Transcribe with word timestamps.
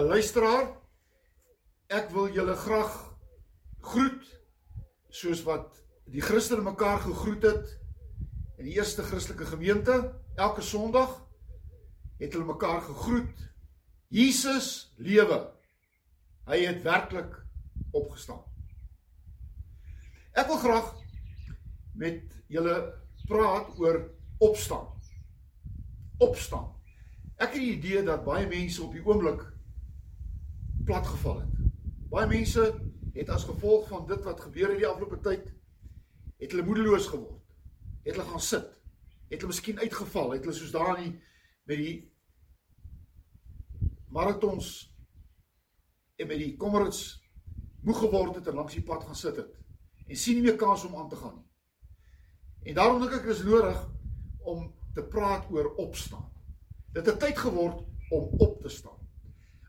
'n 0.00 0.06
luisteraar. 0.06 0.68
Ek 1.86 2.08
wil 2.10 2.32
julle 2.32 2.54
graag 2.56 2.92
groet 3.80 4.28
soos 5.08 5.42
wat 5.44 5.80
die 6.08 6.22
Christene 6.24 6.62
mekaar 6.64 7.02
gegroet 7.04 7.44
het 7.44 7.74
in 8.56 8.64
die 8.64 8.76
eerste 8.78 9.02
Christelike 9.02 9.44
gemeente 9.50 9.96
elke 10.36 10.62
Sondag 10.64 11.12
het 12.20 12.32
hulle 12.32 12.48
mekaar 12.48 12.80
gegroet. 12.86 13.44
Jesus 14.08 14.94
lewe. 14.96 15.40
Hy 16.48 16.62
het 16.64 16.82
werklik 16.82 17.36
opgestaan. 17.92 18.42
Ek 20.32 20.48
wil 20.48 20.62
graag 20.64 20.94
met 21.94 22.24
julle 22.48 22.76
praat 23.28 23.76
oor 23.78 24.00
opstaan. 24.38 24.88
Opstaan. 26.18 26.68
Ek 27.36 27.52
het 27.52 27.60
die 27.60 27.74
idee 27.76 28.04
dat 28.04 28.24
baie 28.24 28.48
mense 28.48 28.82
op 28.84 28.94
die 28.96 29.04
oomblik 29.04 29.44
platgeval 30.90 31.40
het. 31.44 31.58
Baie 32.10 32.26
mense 32.26 32.64
het 33.14 33.28
as 33.30 33.46
gevolg 33.46 33.88
van 33.88 34.06
dit 34.10 34.24
wat 34.26 34.42
gebeur 34.42 34.72
in 34.74 34.80
die 34.82 34.88
afgelope 34.88 35.20
tyd 35.22 35.46
het 36.40 36.50
hulle 36.50 36.66
moedeloos 36.66 37.06
geword. 37.12 37.44
Het 38.02 38.16
hulle 38.16 38.26
gaan 38.32 38.42
sit. 38.42 38.70
Het 39.30 39.38
hulle 39.38 39.52
miskien 39.52 39.78
uitgeval, 39.78 40.32
het 40.34 40.46
hulle 40.46 40.56
soos 40.56 40.74
daar 40.74 40.96
nie 40.98 41.12
met 41.70 41.78
die 41.78 41.94
marathons 44.10 44.70
en 46.18 46.26
met 46.26 46.40
die 46.42 46.56
kommerits 46.58 47.20
moeg 47.86 48.00
geword 48.02 48.40
het 48.40 48.50
en 48.50 48.58
langs 48.58 48.74
die 48.74 48.84
pad 48.84 49.06
gaan 49.06 49.18
sit 49.18 49.38
het 49.38 49.54
en 50.10 50.18
sien 50.18 50.40
nie 50.40 50.48
meer 50.48 50.58
kans 50.58 50.82
om 50.88 50.96
aan 50.98 51.08
te 51.08 51.20
gaan 51.20 51.36
nie. 51.36 51.46
En 52.70 52.80
daarom 52.80 52.98
dink 53.00 53.14
ek 53.20 53.30
is 53.30 53.44
nodig 53.46 53.78
om 54.42 54.66
te 54.96 55.06
praat 55.06 55.46
oor 55.54 55.70
opstaan. 55.78 56.26
Dit 56.90 57.06
het 57.06 57.20
tyd 57.22 57.38
geword 57.38 57.86
om 58.10 58.40
op 58.42 58.58
te 58.60 58.68
staan. 58.68 58.99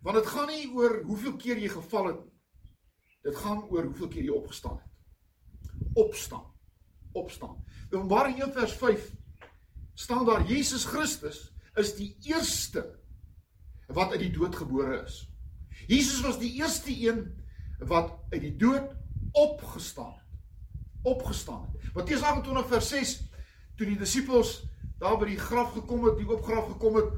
Want 0.02 0.18
dit 0.18 0.28
gaan 0.28 0.48
nie 0.48 0.70
oor 0.74 1.02
hoeveel 1.06 1.36
keer 1.38 1.60
jy 1.62 1.70
geval 1.70 2.08
het 2.10 2.22
nie. 2.24 2.34
Dit 3.22 3.36
gaan 3.38 3.64
oor 3.70 3.84
hoeveel 3.84 4.08
keer 4.08 4.24
jy 4.24 4.34
opgestaan 4.34 4.80
het. 4.82 5.90
Opstaan. 5.94 6.48
Opstaan. 7.12 7.60
In 7.92 7.98
Openbaring 7.98 8.42
1 8.42 8.54
vers 8.54 8.74
5 8.74 9.12
staan 9.94 10.26
daar 10.26 10.46
Jesus 10.48 10.86
Christus 10.86 11.52
is 11.76 11.94
die 11.96 12.16
eerste 12.26 12.86
wat 13.88 14.12
uit 14.12 14.24
die 14.24 14.32
dood 14.32 14.56
gebore 14.56 15.04
is. 15.04 15.28
Jesus 15.88 16.22
was 16.22 16.40
die 16.40 16.54
eerste 16.58 16.92
een 16.92 17.26
wat 17.80 18.14
uit 18.30 18.42
die 18.42 18.56
dood 18.56 18.96
opgestaan 19.32 20.14
het. 20.14 20.28
Opgestaan 21.02 21.62
het. 21.62 21.94
Matteus 21.94 22.22
28 22.22 22.68
vers 22.68 22.90
6 22.90 23.14
toe 23.76 23.88
die 23.88 23.98
disippels 23.98 24.62
daar 25.02 25.18
by 25.18 25.32
die 25.32 25.40
graf 25.40 25.74
gekom 25.74 26.06
het, 26.06 26.18
die 26.20 26.30
opgraf 26.30 26.68
gekom 26.74 27.00
het, 27.00 27.14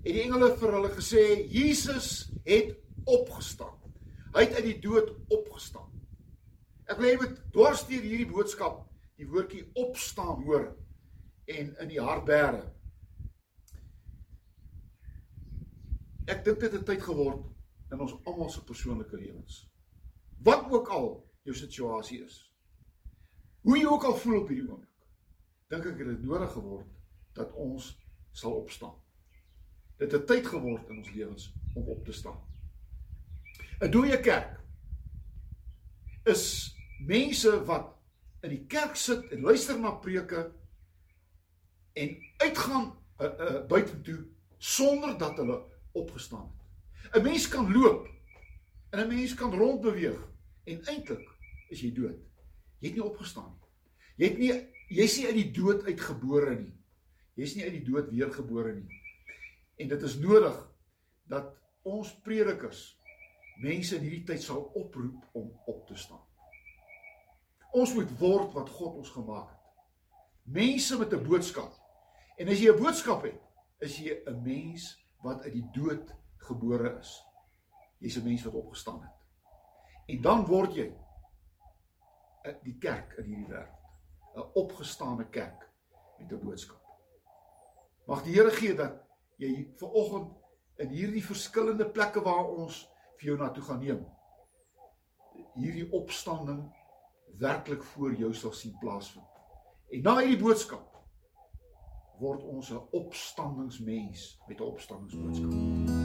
het 0.00 0.12
die 0.14 0.22
engele 0.24 0.50
vir 0.56 0.74
hulle 0.76 0.90
gesê 0.94 1.24
Jesus 1.52 2.30
het 2.46 2.74
opgestaan. 3.04 3.76
Hy 4.34 4.44
het 4.46 4.58
uit 4.60 4.66
die 4.68 4.80
dood 4.84 5.10
opgestaan. 5.32 5.88
Ek 6.90 6.98
wil 6.98 7.08
hê 7.08 7.14
jy 7.14 7.20
moet 7.22 7.40
dwarsteer 7.54 8.04
hierdie 8.04 8.28
boodskap, 8.30 8.84
die 9.18 9.28
woordjie 9.28 9.64
opstaan 9.78 10.44
hoor 10.46 10.70
en 11.50 11.72
in 11.82 11.90
die 11.90 12.00
hart 12.00 12.26
bære. 12.28 12.62
Ek 16.30 16.44
dink 16.46 16.60
dit 16.62 16.76
het 16.78 16.86
tyd 16.86 17.02
geword 17.02 17.46
in 17.90 18.00
ons 18.00 18.14
almal 18.24 18.50
se 18.50 18.62
persoonlike 18.66 19.18
lewens. 19.18 19.64
Wat 20.46 20.70
ook 20.70 20.88
al 20.94 21.10
jou 21.46 21.56
situasie 21.56 22.22
is. 22.24 22.38
Hoe 23.66 23.76
jy 23.76 23.86
ook 23.90 24.06
al 24.08 24.16
voel 24.16 24.40
op 24.42 24.48
hierdie 24.52 24.68
oomblik 24.70 24.88
dink 25.70 25.86
ek 25.86 26.00
het 26.02 26.08
dit 26.10 26.22
nodig 26.26 26.50
geword 26.50 26.86
dat 27.38 27.52
ons 27.54 27.92
sal 28.34 28.56
opstaan. 28.58 28.96
Dit 30.00 30.12
het 30.12 30.26
tyd 30.26 30.46
geword 30.48 30.88
in 30.88 31.02
ons 31.02 31.10
lewens 31.12 31.50
om 31.74 31.88
op 31.92 32.04
te 32.04 32.12
staan. 32.12 32.40
'n 33.80 33.90
Dooie 33.90 34.20
kerk 34.20 34.60
is 36.24 36.74
mense 37.06 37.64
wat 37.64 37.92
in 38.40 38.54
die 38.54 38.64
kerk 38.66 38.96
sit 38.96 39.28
en 39.32 39.44
luister 39.44 39.78
na 39.80 39.90
preke 39.90 40.52
en 41.92 42.16
uitgaan 42.36 42.86
uh, 43.20 43.26
uh, 43.26 43.66
buitentoe 43.68 44.18
sonder 44.58 45.18
dat 45.18 45.36
hulle 45.36 45.62
opgestaan 45.92 46.48
het. 46.48 47.16
'n 47.16 47.22
Mens 47.22 47.48
kan 47.48 47.72
loop 47.72 48.08
en 48.90 49.00
'n 49.04 49.08
mens 49.08 49.34
kan 49.34 49.54
rondbeweeg 49.54 50.28
en 50.64 50.84
eintlik 50.84 51.28
is 51.68 51.80
jy 51.80 51.92
dood. 51.92 52.20
Jy 52.78 52.88
het 52.88 52.96
nie 52.96 53.04
opgestaan 53.04 53.52
nie. 53.52 53.68
Jy 54.16 54.28
het 54.28 54.38
nie 54.38 54.52
jy's 54.88 55.16
nie 55.16 55.26
uit 55.26 55.34
die 55.34 55.50
dood 55.50 55.84
uitgebore 55.84 56.54
nie. 56.56 56.72
Jy's 57.34 57.54
nie 57.54 57.64
uit 57.64 57.72
die 57.72 57.84
dood 57.84 58.10
weergebore 58.10 58.74
nie. 58.74 58.99
En 59.80 59.88
dit 59.88 60.02
is 60.02 60.16
nodig 60.20 60.56
dat 61.32 61.54
ons 61.88 62.10
predikers 62.24 62.80
mense 63.60 63.96
in 63.96 64.02
hierdie 64.04 64.26
tyd 64.28 64.42
sal 64.44 64.60
oproep 64.76 65.36
om 65.36 65.48
op 65.72 65.86
te 65.88 65.96
staan. 65.96 66.20
Ons 67.76 67.94
moet 67.96 68.10
word 68.20 68.52
wat 68.56 68.72
God 68.76 68.98
ons 69.00 69.12
gemaak 69.14 69.48
het. 69.48 69.58
Mense 70.44 70.98
met 70.98 71.12
'n 71.14 71.24
boodskap. 71.24 71.72
En 72.36 72.48
as 72.48 72.60
jy 72.60 72.72
'n 72.72 72.82
boodskap 72.82 73.22
het, 73.22 73.40
is 73.80 73.98
jy 73.98 74.22
'n 74.26 74.42
mens 74.42 74.96
wat 75.22 75.42
uit 75.42 75.52
die 75.52 75.68
dood 75.72 76.14
gebore 76.36 76.98
is. 76.98 77.22
Jy's 77.98 78.16
'n 78.16 78.24
mens 78.24 78.44
wat 78.44 78.54
opgestaan 78.54 79.02
het. 79.02 79.16
En 80.06 80.20
dan 80.20 80.46
word 80.46 80.74
jy 80.74 80.92
die 82.62 82.78
kerk 82.78 83.12
in 83.18 83.24
hierdie 83.24 83.48
wêreld. 83.48 83.80
'n 84.36 84.50
opgestane 84.54 85.28
kerk 85.28 85.70
met 86.18 86.32
'n 86.32 86.44
boodskap. 86.44 86.80
Mag 88.06 88.22
die 88.22 88.34
Here 88.34 88.50
gee 88.50 88.74
dat 88.74 89.09
jy 89.40 89.52
ver 89.80 89.96
oggend 89.96 90.36
in 90.80 90.92
hierdie 90.92 91.24
verskillende 91.24 91.86
plekke 91.88 92.22
waar 92.24 92.48
ons 92.48 92.82
vir 93.20 93.32
jou 93.32 93.38
na 93.40 93.50
toe 93.52 93.64
gaan 93.64 93.82
neem, 93.84 94.04
hierdie 95.56 95.88
opstanding 95.96 96.62
werklik 97.40 97.84
voor 97.94 98.16
jou 98.16 98.32
sal 98.36 98.54
sien 98.56 98.76
plaasvind. 98.80 99.26
En 99.90 100.04
na 100.06 100.18
hierdie 100.20 100.40
boodskap 100.40 100.86
word 102.20 102.44
ons 102.44 102.70
'n 102.70 102.82
opstandingsmens 102.92 104.38
met 104.48 104.60
'n 104.60 104.62
opstandingsboodskap. 104.62 105.52
Hmm. 105.52 105.99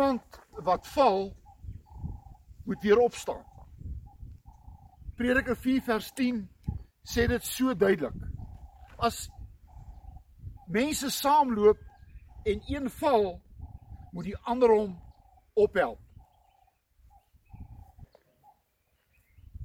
Iemand 0.00 0.40
wat 0.50 0.86
val 0.86 1.36
moet 2.64 2.82
weer 2.82 2.98
opstaan. 2.98 3.44
Prediker 5.14 5.56
4 5.56 5.82
vers 5.82 6.12
10 6.12 6.38
sê 7.04 7.26
dit 7.28 7.44
so 7.44 7.74
duidelik. 7.76 8.16
As 8.96 9.28
mense 10.72 11.10
saamloop 11.10 11.82
en 12.48 12.62
een 12.72 12.88
val, 12.90 13.42
moet 14.12 14.30
die 14.30 14.38
ander 14.48 14.72
hom 14.72 14.96
ophelp. 15.52 16.00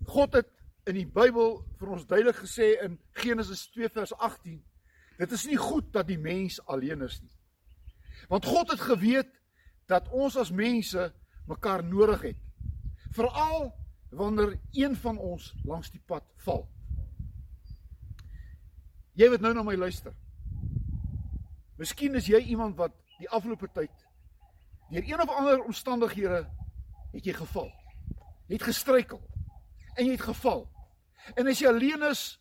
God 0.04 0.36
het 0.36 0.52
in 0.84 1.00
die 1.00 1.08
Bybel 1.08 1.62
vir 1.80 1.96
ons 1.96 2.04
duidelik 2.12 2.44
gesê 2.44 2.74
in 2.84 3.00
Genesis 3.24 3.70
2 3.72 3.94
vers 4.02 4.12
18 4.20 4.60
Dit 5.16 5.32
is 5.32 5.48
nie 5.48 5.62
goed 5.64 5.94
dat 5.96 6.12
die 6.12 6.20
mens 6.20 6.60
alleen 6.68 7.08
is 7.08 7.22
nie. 7.24 7.36
Want 8.28 8.46
God 8.46 8.76
het 8.76 8.84
geweet 8.84 9.32
dat 9.86 10.10
ons 10.10 10.38
as 10.38 10.52
mense 10.52 11.14
mekaar 11.48 11.84
nodig 11.84 12.22
het. 12.22 12.38
Veral 13.16 13.74
wanneer 14.10 14.60
een 14.72 14.96
van 14.96 15.18
ons 15.18 15.54
langs 15.64 15.92
die 15.92 16.02
pad 16.06 16.24
val. 16.46 16.66
Jy 19.16 19.30
wat 19.32 19.44
nou 19.44 19.54
na 19.54 19.64
my 19.64 19.76
luister. 19.76 20.14
Miskien 21.80 22.16
is 22.16 22.28
jy 22.28 22.40
iemand 22.52 22.76
wat 22.80 22.96
die 23.20 23.30
afgelope 23.30 23.70
tyd 23.72 23.92
deur 24.92 25.04
een 25.08 25.22
of 25.22 25.30
ander 25.34 25.64
omstandighede 25.64 26.44
het 27.12 27.26
jy 27.26 27.34
geval. 27.34 27.72
Het 28.48 28.64
gestruikel 28.64 29.22
en 29.96 30.06
jy 30.06 30.12
het 30.12 30.28
geval. 30.28 30.68
En 31.34 31.48
as 31.48 31.60
jy 31.60 31.68
alleen 31.68 32.04
is, 32.06 32.36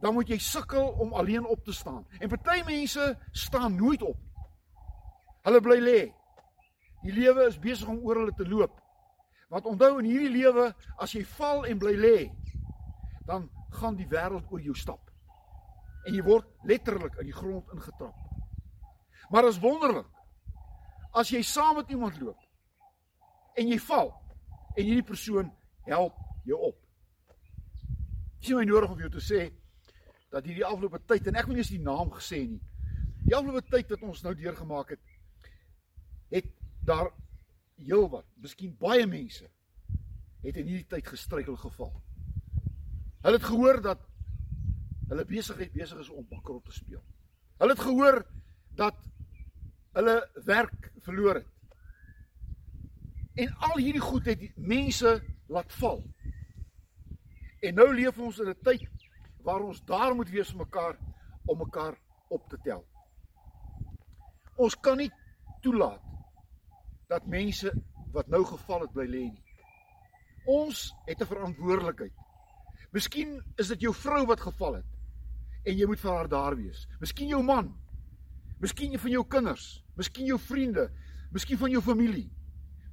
dan 0.00 0.14
moet 0.16 0.30
jy 0.32 0.38
sukkel 0.40 0.88
om 1.02 1.12
alleen 1.12 1.44
op 1.46 1.64
te 1.64 1.72
staan. 1.72 2.06
En 2.18 2.28
party 2.28 2.62
mense 2.66 3.18
staan 3.32 3.76
nooit 3.76 4.02
op. 4.02 4.16
Hulle 5.42 5.60
bly 5.60 5.78
lê. 5.80 6.00
Die 7.04 7.14
lewe 7.16 7.46
is 7.48 7.58
besig 7.60 7.88
om 7.88 8.02
oor 8.04 8.22
hulle 8.22 8.34
te 8.36 8.46
loop. 8.48 8.76
Want 9.50 9.66
onthou 9.66 9.98
in 9.98 10.08
hierdie 10.10 10.32
lewe, 10.34 10.68
as 11.00 11.14
jy 11.16 11.24
val 11.36 11.64
en 11.66 11.78
bly 11.80 11.96
lê, 11.98 12.16
dan 13.26 13.48
gaan 13.80 13.96
die 13.98 14.08
wêreld 14.10 14.50
oor 14.50 14.62
jou 14.62 14.74
stap. 14.78 15.10
En 16.06 16.14
jy 16.14 16.22
word 16.26 16.46
letterlik 16.68 17.16
in 17.22 17.30
die 17.30 17.36
grond 17.36 17.70
ingetrap. 17.74 18.16
Maar 19.30 19.48
as 19.50 19.60
wonderlik, 19.62 20.08
as 21.14 21.30
jy 21.30 21.42
saam 21.46 21.76
met 21.80 21.90
iemand 21.90 22.18
loop 22.22 22.38
en 23.58 23.66
jy 23.66 23.80
val, 23.82 24.12
en 24.76 24.86
hierdie 24.86 25.06
persoon 25.06 25.50
help 25.88 26.16
jou 26.46 26.58
op. 26.70 26.76
Is 28.40 28.52
my 28.56 28.64
nodig 28.64 28.90
om 28.90 28.96
vir 28.96 29.08
jou 29.08 29.14
te 29.18 29.24
sê 29.24 29.40
dat 30.30 30.46
hierdie 30.46 30.64
afgelope 30.64 31.00
tyd 31.10 31.26
en 31.28 31.38
ek 31.40 31.48
wil 31.48 31.58
nie 31.58 31.64
eens 31.64 31.72
die 31.74 31.82
naam 31.82 32.12
gesê 32.14 32.44
nie. 32.46 32.60
Die 33.26 33.34
afgelope 33.36 33.66
tyd 33.68 33.90
wat 33.92 34.04
ons 34.06 34.22
nou 34.24 34.32
deurgemaak 34.38 34.94
het, 34.94 35.02
het 36.30 36.48
daar 36.84 37.10
heelwat, 37.80 38.26
miskien 38.40 38.76
baie 38.78 39.06
mense 39.06 39.48
het 40.40 40.56
in 40.56 40.66
hierdie 40.66 40.88
tyd 40.88 41.06
gestruikel 41.06 41.56
geval. 41.60 41.92
Hulle 43.20 43.36
het 43.36 43.48
gehoor 43.48 43.80
dat 43.84 44.04
hulle 45.10 45.24
besigheid 45.28 45.72
besig 45.72 45.98
is 46.00 46.08
om 46.08 46.26
bankrot 46.28 46.64
te 46.64 46.72
speel. 46.72 47.02
Hulle 47.60 47.74
het 47.74 47.82
gehoor 47.84 48.22
dat 48.78 48.96
hulle 49.98 50.16
werk 50.44 50.92
verloor 51.04 51.42
het. 51.42 51.48
En 53.34 53.52
al 53.68 53.76
hierdie 53.76 54.04
goed 54.04 54.28
het 54.30 54.46
mense 54.56 55.18
laat 55.48 55.72
val. 55.80 56.02
En 57.60 57.74
nou 57.74 57.88
leef 57.94 58.18
ons 58.18 58.38
in 58.40 58.48
'n 58.48 58.62
tyd 58.62 58.88
waar 59.44 59.60
ons 59.60 59.84
daar 59.84 60.14
moet 60.14 60.30
wees 60.30 60.48
vir 60.48 60.58
mekaar 60.64 60.96
om 61.46 61.58
mekaar 61.58 61.98
op 62.28 62.48
te 62.48 62.58
tel. 62.62 62.84
Ons 64.56 64.80
kan 64.80 64.96
nie 64.96 65.12
toelaat 65.60 66.02
dat 67.10 67.26
mense 67.26 67.72
wat 68.14 68.28
nou 68.30 68.44
geval 68.46 68.84
het 68.86 68.92
bly 68.94 69.06
lê 69.10 69.24
nie. 69.30 69.42
Ons 70.46 70.90
het 71.06 71.20
'n 71.20 71.26
verantwoordelikheid. 71.26 72.12
Miskien 72.92 73.42
is 73.56 73.68
dit 73.68 73.80
jou 73.80 73.94
vrou 73.94 74.26
wat 74.26 74.40
geval 74.40 74.74
het 74.74 74.86
en 75.64 75.76
jy 75.76 75.86
moet 75.86 76.00
vir 76.00 76.10
haar 76.10 76.28
daar 76.28 76.56
wees. 76.56 76.86
Miskien 77.00 77.28
jou 77.28 77.42
man. 77.42 77.76
Miskien 78.58 78.92
een 78.92 78.98
van 78.98 79.10
jou 79.10 79.26
kinders, 79.26 79.84
miskien 79.96 80.26
jou 80.26 80.38
vriende, 80.38 80.90
miskien 81.32 81.58
van 81.58 81.70
jou 81.70 81.82
familie. 81.82 82.30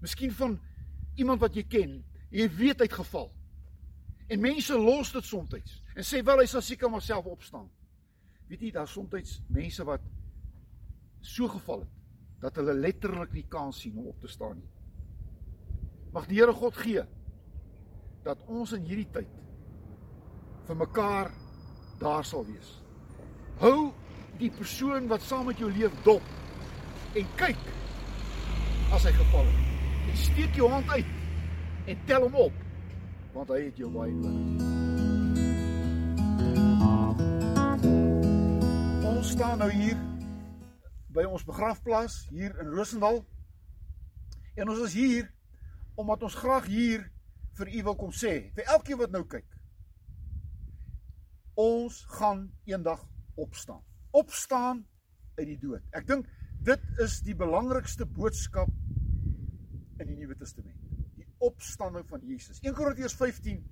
Miskien 0.02 0.32
van 0.32 0.60
iemand 1.16 1.40
wat 1.40 1.56
jy 1.56 1.64
ken, 1.64 2.04
jy 2.30 2.50
weet 2.50 2.80
hy't 2.80 2.94
geval. 2.94 3.32
En 4.28 4.40
mense 4.40 4.78
los 4.78 5.12
dit 5.12 5.24
soms 5.24 5.54
en 5.96 6.04
sê 6.04 6.24
wel 6.24 6.40
hy 6.40 6.46
sal 6.46 6.62
seker 6.62 6.90
maar 6.90 7.02
self 7.02 7.26
opstaan. 7.26 7.70
Weet 8.48 8.62
jy 8.62 8.72
daar's 8.72 8.92
soms 8.92 9.42
mense 9.48 9.84
wat 9.84 10.02
so 11.22 11.48
geval 11.48 11.80
het 11.80 11.97
dat 12.42 12.58
hulle 12.60 12.76
letterlik 12.78 13.34
nie 13.34 13.46
kans 13.50 13.82
sien 13.82 13.98
om 13.98 14.12
op 14.12 14.20
te 14.22 14.30
staan 14.30 14.60
nie. 14.60 14.70
Mag 16.14 16.28
die 16.30 16.40
Here 16.40 16.54
God 16.54 16.78
gee 16.78 17.04
dat 18.26 18.42
ons 18.52 18.74
in 18.76 18.86
hierdie 18.86 19.10
tyd 19.14 19.34
vir 20.68 20.78
mekaar 20.78 21.32
daar 22.02 22.26
sal 22.28 22.46
wees. 22.46 22.74
Hou 23.62 23.92
die 24.38 24.52
persoon 24.54 25.08
wat 25.10 25.24
saam 25.26 25.48
met 25.50 25.62
jou 25.62 25.70
leef 25.72 25.94
dop 26.06 27.18
en 27.18 27.30
kyk 27.40 27.64
as 28.94 29.08
hy 29.08 29.14
geval 29.16 29.48
het. 29.50 29.64
En 30.08 30.20
steek 30.22 30.60
jou 30.60 30.70
hand 30.72 30.90
uit 30.94 31.14
en 31.88 32.06
tel 32.10 32.28
hom 32.28 32.42
op 32.48 32.64
want 33.34 33.52
hy 33.54 33.60
het 33.68 33.78
jou 33.78 33.90
baie 33.94 34.14
nodig. 34.18 34.66
Ons 39.08 39.34
staan 39.36 39.60
nou 39.62 39.70
hier 39.72 39.98
by 41.18 41.26
ons 41.26 41.46
begrafplaas 41.48 42.20
hier 42.30 42.54
in 42.62 42.74
Rosendal. 42.76 43.24
En 44.58 44.70
ons 44.70 44.84
is 44.86 44.94
hier 44.98 45.30
omdat 45.98 46.28
ons 46.28 46.38
graag 46.38 46.68
hier 46.70 47.08
vir 47.58 47.72
u 47.74 47.84
wil 47.88 47.96
kom 47.98 48.12
sê, 48.14 48.52
vir 48.54 48.68
elkeen 48.76 49.00
wat 49.00 49.14
nou 49.16 49.24
kyk. 49.26 49.48
Ons 51.58 52.04
gaan 52.20 52.44
eendag 52.70 53.02
opstaan. 53.34 53.82
Opstaan 54.14 54.84
uit 55.40 55.48
die 55.56 55.58
dood. 55.64 55.82
Ek 55.98 56.06
dink 56.06 56.30
dit 56.68 56.86
is 57.02 57.18
die 57.26 57.34
belangrikste 57.38 58.06
boodskap 58.06 58.70
in 59.98 60.06
die 60.06 60.20
Nuwe 60.20 60.38
Testament. 60.38 60.78
Die 61.18 61.26
opstanding 61.42 62.06
van 62.10 62.22
Jesus. 62.30 62.62
1 62.62 62.78
Korintiërs 62.78 63.18
15 63.18 63.64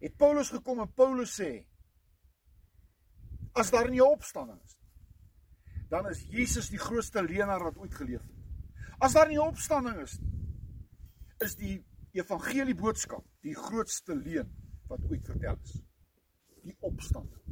het 0.00 0.16
Paulus 0.16 0.48
gekom 0.52 0.80
en 0.80 0.96
Paulus 0.96 1.36
sê 1.36 1.52
as 3.52 3.68
daar 3.68 3.90
nie 3.92 4.00
'n 4.00 4.16
opstanding 4.16 4.60
is 4.64 4.80
dan 5.92 6.08
is 6.08 6.24
Jesus 6.32 6.70
die 6.72 6.80
grootste 6.80 7.20
leenaar 7.22 7.66
wat 7.66 7.76
ooit 7.76 7.94
geleef 7.94 8.22
het. 8.24 8.86
As 9.04 9.12
daar 9.12 9.28
nie 9.28 9.36
'n 9.36 9.52
opstanding 9.52 9.98
is 10.00 10.18
nie, 10.20 10.32
is 11.44 11.56
die 11.56 11.84
evangelie 12.12 12.74
boodskap 12.74 13.24
die 13.40 13.54
grootste 13.54 14.16
leuen 14.16 14.48
wat 14.88 15.04
ooit 15.10 15.26
vertel 15.26 15.58
is. 15.62 15.82
Die 16.62 16.76
opstanding. 16.80 17.42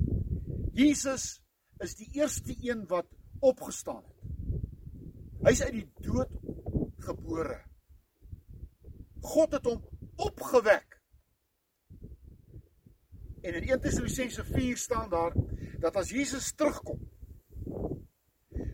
Jesus 0.73 1.43
is 1.79 1.95
die 1.97 2.09
eerste 2.13 2.57
een 2.63 2.87
wat 2.87 3.07
opgestaan 3.41 4.05
het. 4.05 4.21
Hy's 5.43 5.63
uit 5.63 5.73
die 5.73 5.91
dood 6.01 6.33
gebore. 6.99 7.61
God 9.21 9.53
het 9.53 9.65
hom 9.65 9.85
opgewek. 10.17 11.01
En 13.43 13.55
in 13.55 13.69
1 13.69 13.81
Tessalonisense 13.81 14.45
4 14.45 14.77
staan 14.77 15.11
daar 15.11 15.33
dat 15.81 15.97
as 15.97 16.11
Jesus 16.11 16.53
terugkom, 16.53 17.01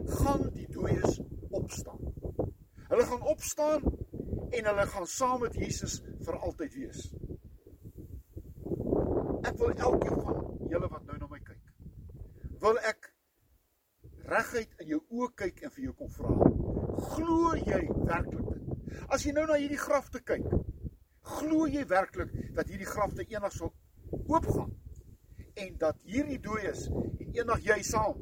gaan 0.07 0.51
die 0.55 0.67
dooies 0.73 1.21
opstaan. 1.51 2.01
Hulle 2.89 3.07
gaan 3.11 3.23
opstaan 3.23 3.83
en 4.51 4.65
hulle 4.71 4.87
gaan 4.87 5.07
saam 5.07 5.41
met 5.41 5.55
Jesus 5.55 5.99
vir 6.27 6.39
altyd 6.39 6.75
wees. 6.75 7.03
Ek 9.47 9.59
wil 9.59 9.75
elkeen 9.75 10.23
van 10.23 10.41
julle 10.71 10.89
wat 10.91 11.05
nou 11.07 11.19
na 11.19 11.29
my 11.31 11.41
kyk, 11.43 11.75
wil 12.63 12.79
ek 12.91 13.11
reguit 14.31 14.73
in 14.83 14.95
jou 14.95 15.03
oë 15.11 15.33
kyk 15.43 15.63
en 15.67 15.75
vir 15.75 15.85
jou 15.89 15.95
kom 16.01 16.11
vra. 16.17 16.33
Glo 17.13 17.53
jy 17.59 17.83
werklik 18.09 18.49
dit? 18.51 18.97
As 19.13 19.27
jy 19.27 19.35
nou 19.37 19.45
na 19.47 19.59
hierdie 19.61 19.79
grafte 19.79 20.23
kyk, 20.23 20.47
glo 21.37 21.67
jy 21.71 21.85
werklik 21.91 22.33
dat 22.57 22.71
hierdie 22.71 22.89
grafte 22.89 23.27
eendag 23.27 23.55
sal 23.55 23.73
oopgaan 24.27 24.75
en 25.57 25.79
dat 25.81 25.99
hierdie 26.07 26.39
dooies 26.43 26.87
en 26.91 27.33
eendag 27.33 27.63
jy 27.65 27.79
saam 27.87 28.19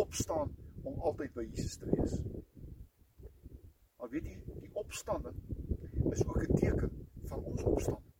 opstaan 0.00 0.52
om 0.84 1.00
altyd 1.00 1.32
by 1.34 1.44
Jesus 1.50 1.76
te 1.76 1.90
wees? 1.90 2.18
Maar 3.98 4.10
weet 4.12 4.24
jy, 4.28 4.38
die 4.60 4.72
opstanding 4.72 5.36
is 6.12 6.24
ook 6.26 6.42
'n 6.42 6.54
teken 6.54 6.90
van 7.24 7.44
ons 7.44 7.62
opstanding. 7.62 8.12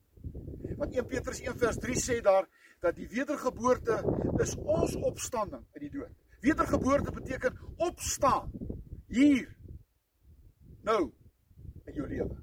Want 0.76 0.94
1 0.94 1.06
Petrus 1.06 1.40
1 1.40 1.58
vers 1.58 1.78
3 1.78 1.96
sê 2.00 2.20
daar 2.20 2.48
dat 2.80 2.96
die 2.96 3.08
wedergeboorte 3.08 4.00
is 4.42 4.56
ons 4.56 4.94
opstanding 4.94 5.64
uit 5.72 5.80
die 5.80 5.90
dood. 5.90 6.12
Wedergeboorte 6.40 7.12
beteken 7.12 7.58
opstaan 7.76 8.50
hier 9.06 9.56
nou 10.82 11.12
in 11.84 11.94
jou 11.94 12.08
lewe. 12.08 12.36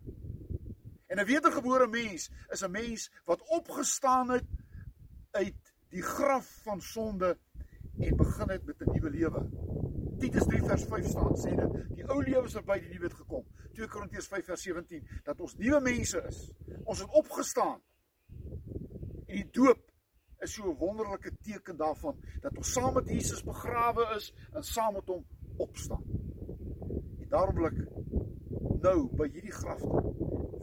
En 1.07 1.19
'n 1.19 1.25
wedergebore 1.25 1.87
mens 1.87 2.31
is 2.49 2.63
'n 2.63 2.71
mens 2.71 3.11
wat 3.25 3.41
opgestaan 3.49 4.29
het 4.29 4.45
uit 5.31 5.73
die 5.89 6.01
graf 6.01 6.61
van 6.63 6.81
sonde 6.81 7.37
en 7.99 8.15
begin 8.15 8.49
het 8.49 8.65
met 8.65 8.81
'n 8.81 8.91
nuwe 8.91 9.09
lewe. 9.09 9.49
Titus 10.21 10.45
3 10.45 10.61
vers 10.69 10.83
5 10.85 11.07
staan 11.09 11.37
sê 11.39 11.51
dit 11.57 11.77
die 11.97 12.05
ou 12.05 12.19
lewe 12.21 12.45
is 12.45 12.55
verby 12.59 12.77
die 12.83 12.91
nuwe 12.93 13.07
het 13.09 13.15
gekom. 13.17 13.45
2 13.77 13.87
Korintiërs 13.89 14.27
5 14.29 14.49
vers 14.51 14.65
17 14.67 15.07
dat 15.25 15.39
ons 15.41 15.55
nuwe 15.57 15.79
mense 15.81 16.21
is. 16.29 16.41
Ons 16.83 17.01
het 17.01 17.15
opgestaan. 17.17 17.79
En 19.25 19.33
die 19.33 19.47
doop 19.57 19.81
is 20.45 20.53
so 20.53 20.69
'n 20.69 20.77
wonderlike 20.77 21.31
teken 21.41 21.77
daarvan 21.77 22.19
dat 22.41 22.57
ons 22.57 22.73
saam 22.73 22.93
met 22.93 23.09
Jesus 23.09 23.43
begrawe 23.43 24.05
is 24.15 24.33
en 24.53 24.63
saam 24.63 24.93
met 24.93 25.07
hom 25.07 25.25
opstaan. 25.57 26.03
En 27.21 27.27
daarom 27.29 27.55
wil 27.55 27.65
ek 27.65 27.79
nou 28.81 29.09
by 29.17 29.29
hierdie 29.29 29.57
graf 29.57 29.81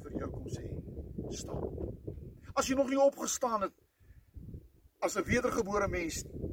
vir 0.03 0.13
jou 0.19 0.31
kom 0.31 0.47
sê, 0.47 0.67
staan. 1.31 1.67
As 2.55 2.67
jy 2.67 2.75
nog 2.75 2.91
nie 2.91 3.01
opgestaan 3.01 3.63
het 3.63 3.75
as 5.01 5.17
'n 5.17 5.25
wedergebore 5.25 5.89
mens 5.89 6.25
nie, 6.25 6.51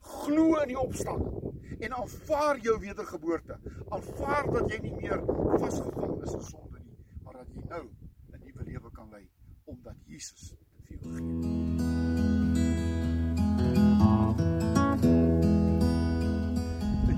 glo 0.00 0.60
in 0.60 0.68
die 0.68 0.78
opstanding 0.78 1.49
en 1.80 1.92
aanvaar 1.94 2.58
jou 2.58 2.78
wedergeboorte. 2.80 3.58
Aanvaar 3.88 4.50
dat 4.52 4.70
jy 4.70 4.78
nie 4.84 4.94
meer 4.96 5.22
vasgevang 5.58 6.22
is 6.22 6.32
in 6.32 6.42
sonde 6.44 6.78
nie, 6.84 6.98
maar 7.24 7.40
dat 7.40 7.48
jy 7.54 7.64
nou 7.68 7.84
'n 8.32 8.40
nuwe 8.44 8.64
lewe 8.64 8.90
kan 8.90 9.10
lei 9.10 9.28
omdat 9.64 9.96
Jesus 10.06 10.48
dit 10.50 10.58
vir 10.88 10.90
jou 10.90 11.04
gegee 11.04 11.48
het. 11.48 11.70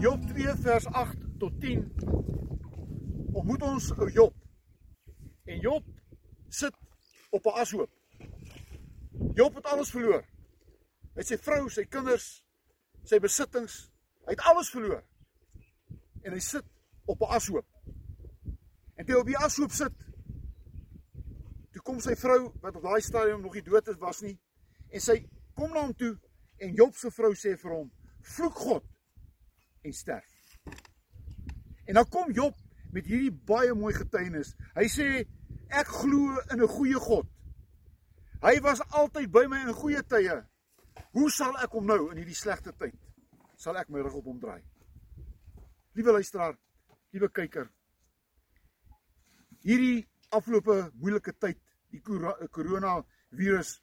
Job 0.02 0.20
2 0.26 0.54
vers 0.56 0.86
8 0.86 1.16
tot 1.38 1.60
10 1.60 1.92
ontmoet 3.32 3.62
ons 3.62 3.92
Job. 4.12 4.34
En 5.44 5.58
Job 5.58 5.84
sit 6.48 6.74
op 7.30 7.44
'n 7.46 7.48
ashoop. 7.48 7.90
Job 9.34 9.54
het 9.54 9.66
alles 9.66 9.90
verloor. 9.90 10.24
Hy 11.14 11.20
het 11.20 11.26
sy 11.26 11.38
vrou, 11.38 11.68
sy 11.68 11.84
kinders, 11.84 12.44
sy 13.04 13.18
besittings, 13.18 13.91
Hy 14.26 14.36
het 14.36 14.44
alles 14.50 14.70
verloor. 14.70 15.02
En 16.22 16.32
hy 16.32 16.38
sit 16.38 16.64
op 17.10 17.20
'n 17.20 17.34
ashoop. 17.34 17.66
En 18.94 19.06
toe 19.06 19.18
op 19.18 19.26
die 19.26 19.38
ashoop 19.38 19.70
sit, 19.70 19.94
toe 21.72 21.82
kom 21.82 22.00
sy 22.00 22.14
vrou 22.16 22.52
wat 22.60 22.76
op 22.76 22.82
daai 22.82 23.00
stadium 23.00 23.40
nog 23.40 23.54
nie 23.54 23.62
dood 23.62 23.88
is 23.88 23.98
was 23.98 24.20
nie, 24.20 24.38
en 24.90 25.00
sy 25.00 25.28
kom 25.54 25.72
na 25.72 25.80
hom 25.80 25.94
toe 25.94 26.18
en 26.58 26.74
Job 26.74 26.94
se 26.94 27.10
vrou 27.10 27.34
sê 27.34 27.56
vir 27.58 27.70
hom: 27.70 27.92
"Vloek 28.20 28.54
God 28.54 28.84
en 29.82 29.92
sterf." 29.92 30.58
En 31.84 31.94
dan 31.94 32.08
kom 32.08 32.32
Job 32.32 32.54
met 32.92 33.06
hierdie 33.06 33.32
baie 33.32 33.74
mooi 33.74 33.94
getuienis. 33.94 34.54
Hy 34.74 34.86
sê: 34.88 35.26
ek 35.68 35.88
glo 35.88 36.38
in 36.52 36.60
'n 36.62 36.68
goeie 36.68 37.00
God. 37.00 37.26
Hy 38.42 38.60
was 38.60 38.80
altyd 38.90 39.30
by 39.30 39.46
my 39.48 39.62
in 39.62 39.74
goeie 39.74 40.02
tye. 40.02 40.44
Hoe 41.12 41.30
sal 41.30 41.56
ek 41.58 41.70
hom 41.70 41.86
nou 41.86 42.10
in 42.10 42.16
hierdie 42.16 42.36
slegte 42.36 42.72
tyd 42.72 42.94
sal 43.62 43.78
ek 43.78 43.90
my 43.94 44.02
rug 44.02 44.18
op 44.18 44.26
hom 44.26 44.40
draai? 44.42 44.60
Liewe 45.94 46.16
luisteraar, 46.16 46.56
liewe 47.14 47.28
kyker. 47.30 47.68
Hierdie 49.62 50.02
afgelope 50.34 50.88
moeilike 50.98 51.34
tyd, 51.38 51.60
die 51.92 52.00
corona 52.02 52.96
virus 53.30 53.76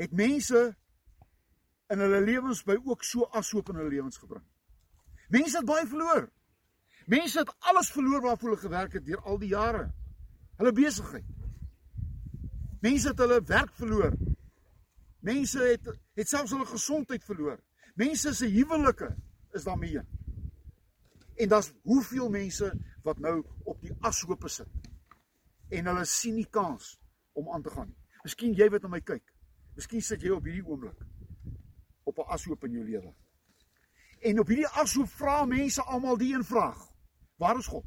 het 0.00 0.12
mense 0.16 0.62
in 1.92 2.02
hulle 2.02 2.20
lewens 2.24 2.64
by 2.66 2.76
ook 2.82 3.04
so 3.06 3.28
ashoop 3.38 3.70
in 3.70 3.78
hulle 3.80 3.92
lewens 3.92 4.18
gebring. 4.18 4.44
Mense 5.32 5.60
het 5.60 5.68
baie 5.68 5.86
verloor. 5.86 6.26
Mense 7.06 7.38
het 7.38 7.52
alles 7.70 7.92
verloor 7.94 8.24
waarvoor 8.24 8.50
hulle 8.50 8.64
gewerk 8.64 8.96
het 8.98 9.06
deur 9.06 9.22
al 9.22 9.38
die 9.38 9.52
jare. 9.52 9.86
Hulle 10.58 10.72
besigheid. 10.74 11.28
Mense 12.82 13.12
het 13.12 13.22
hulle 13.22 13.38
werk 13.46 13.72
verloor. 13.78 14.16
Mense 15.26 15.62
het 15.62 15.86
het 16.18 16.28
selfs 16.28 16.54
hulle 16.54 16.66
gesondheid 16.66 17.24
verloor. 17.24 17.60
Mense 17.96 18.34
se 18.34 18.46
huwelike 18.52 19.08
is 19.56 19.64
daarmee 19.64 19.96
heen. 19.96 20.08
En 21.36 21.48
daar's 21.48 21.72
hoeveel 21.82 22.28
mense 22.30 22.72
wat 23.02 23.18
nou 23.18 23.44
op 23.64 23.80
die 23.80 23.92
ashoope 24.00 24.48
sit. 24.48 24.68
En 25.68 25.88
hulle 25.88 26.04
sien 26.04 26.36
nie 26.36 26.48
kans 26.50 26.96
om 27.32 27.48
aan 27.52 27.62
te 27.62 27.72
gaan 27.72 27.88
nie. 27.88 27.98
Miskien 28.24 28.56
jy 28.56 28.68
wat 28.72 28.84
na 28.84 28.92
my 28.92 29.00
kyk. 29.00 29.24
Miskien 29.76 30.04
sit 30.04 30.24
jy 30.24 30.32
op 30.34 30.44
hierdie 30.44 30.64
oomblik 30.64 31.04
op 32.06 32.18
'n 32.18 32.30
ashoop 32.32 32.64
in 32.64 32.72
jou 32.72 32.84
lewe. 32.84 33.14
En 34.20 34.40
op 34.40 34.46
hierdie 34.46 34.68
ashoop 34.68 35.08
vra 35.08 35.44
mense 35.44 35.82
almal 35.82 36.16
die 36.16 36.34
een 36.34 36.44
vraag: 36.44 36.78
Waar 37.36 37.58
is 37.58 37.66
God? 37.66 37.84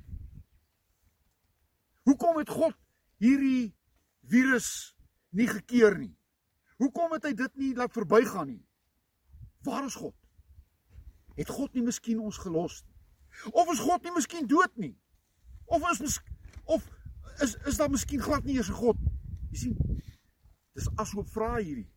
Hoekom 2.03 2.37
het 2.37 2.49
God 2.49 2.75
hierdie 3.17 3.75
virus 4.21 4.95
nie 5.29 5.47
gekeer 5.47 5.97
nie? 5.97 6.17
Hoekom 6.77 7.11
het 7.11 7.23
hy 7.23 7.33
dit 7.33 7.55
nie 7.55 7.75
laat 7.75 7.93
verbygaan 7.93 8.47
nie? 8.47 8.68
Waar 9.63 9.85
is 9.85 9.95
God? 9.95 10.15
Het 11.35 11.49
God 11.49 11.73
nie 11.73 11.83
miskien 11.83 12.19
ons 12.19 12.37
gelos 12.37 12.83
nie? 12.85 12.95
Of 13.51 13.71
is 13.71 13.79
God 13.79 14.03
nie 14.03 14.13
miskien 14.15 14.47
dood 14.47 14.75
nie? 14.75 14.95
Of 15.65 15.85
is 15.91 16.19
of 16.65 16.87
is 17.43 17.55
is 17.69 17.77
daar 17.77 17.89
miskien 17.89 18.21
glad 18.21 18.43
nie 18.43 18.57
eens 18.57 18.69
'n 18.69 18.79
God? 18.81 18.97
Jy 19.51 19.57
sien, 19.57 20.01
dis 20.73 20.89
asoop 20.95 21.27
vra 21.27 21.55
hierdie. 21.57 21.89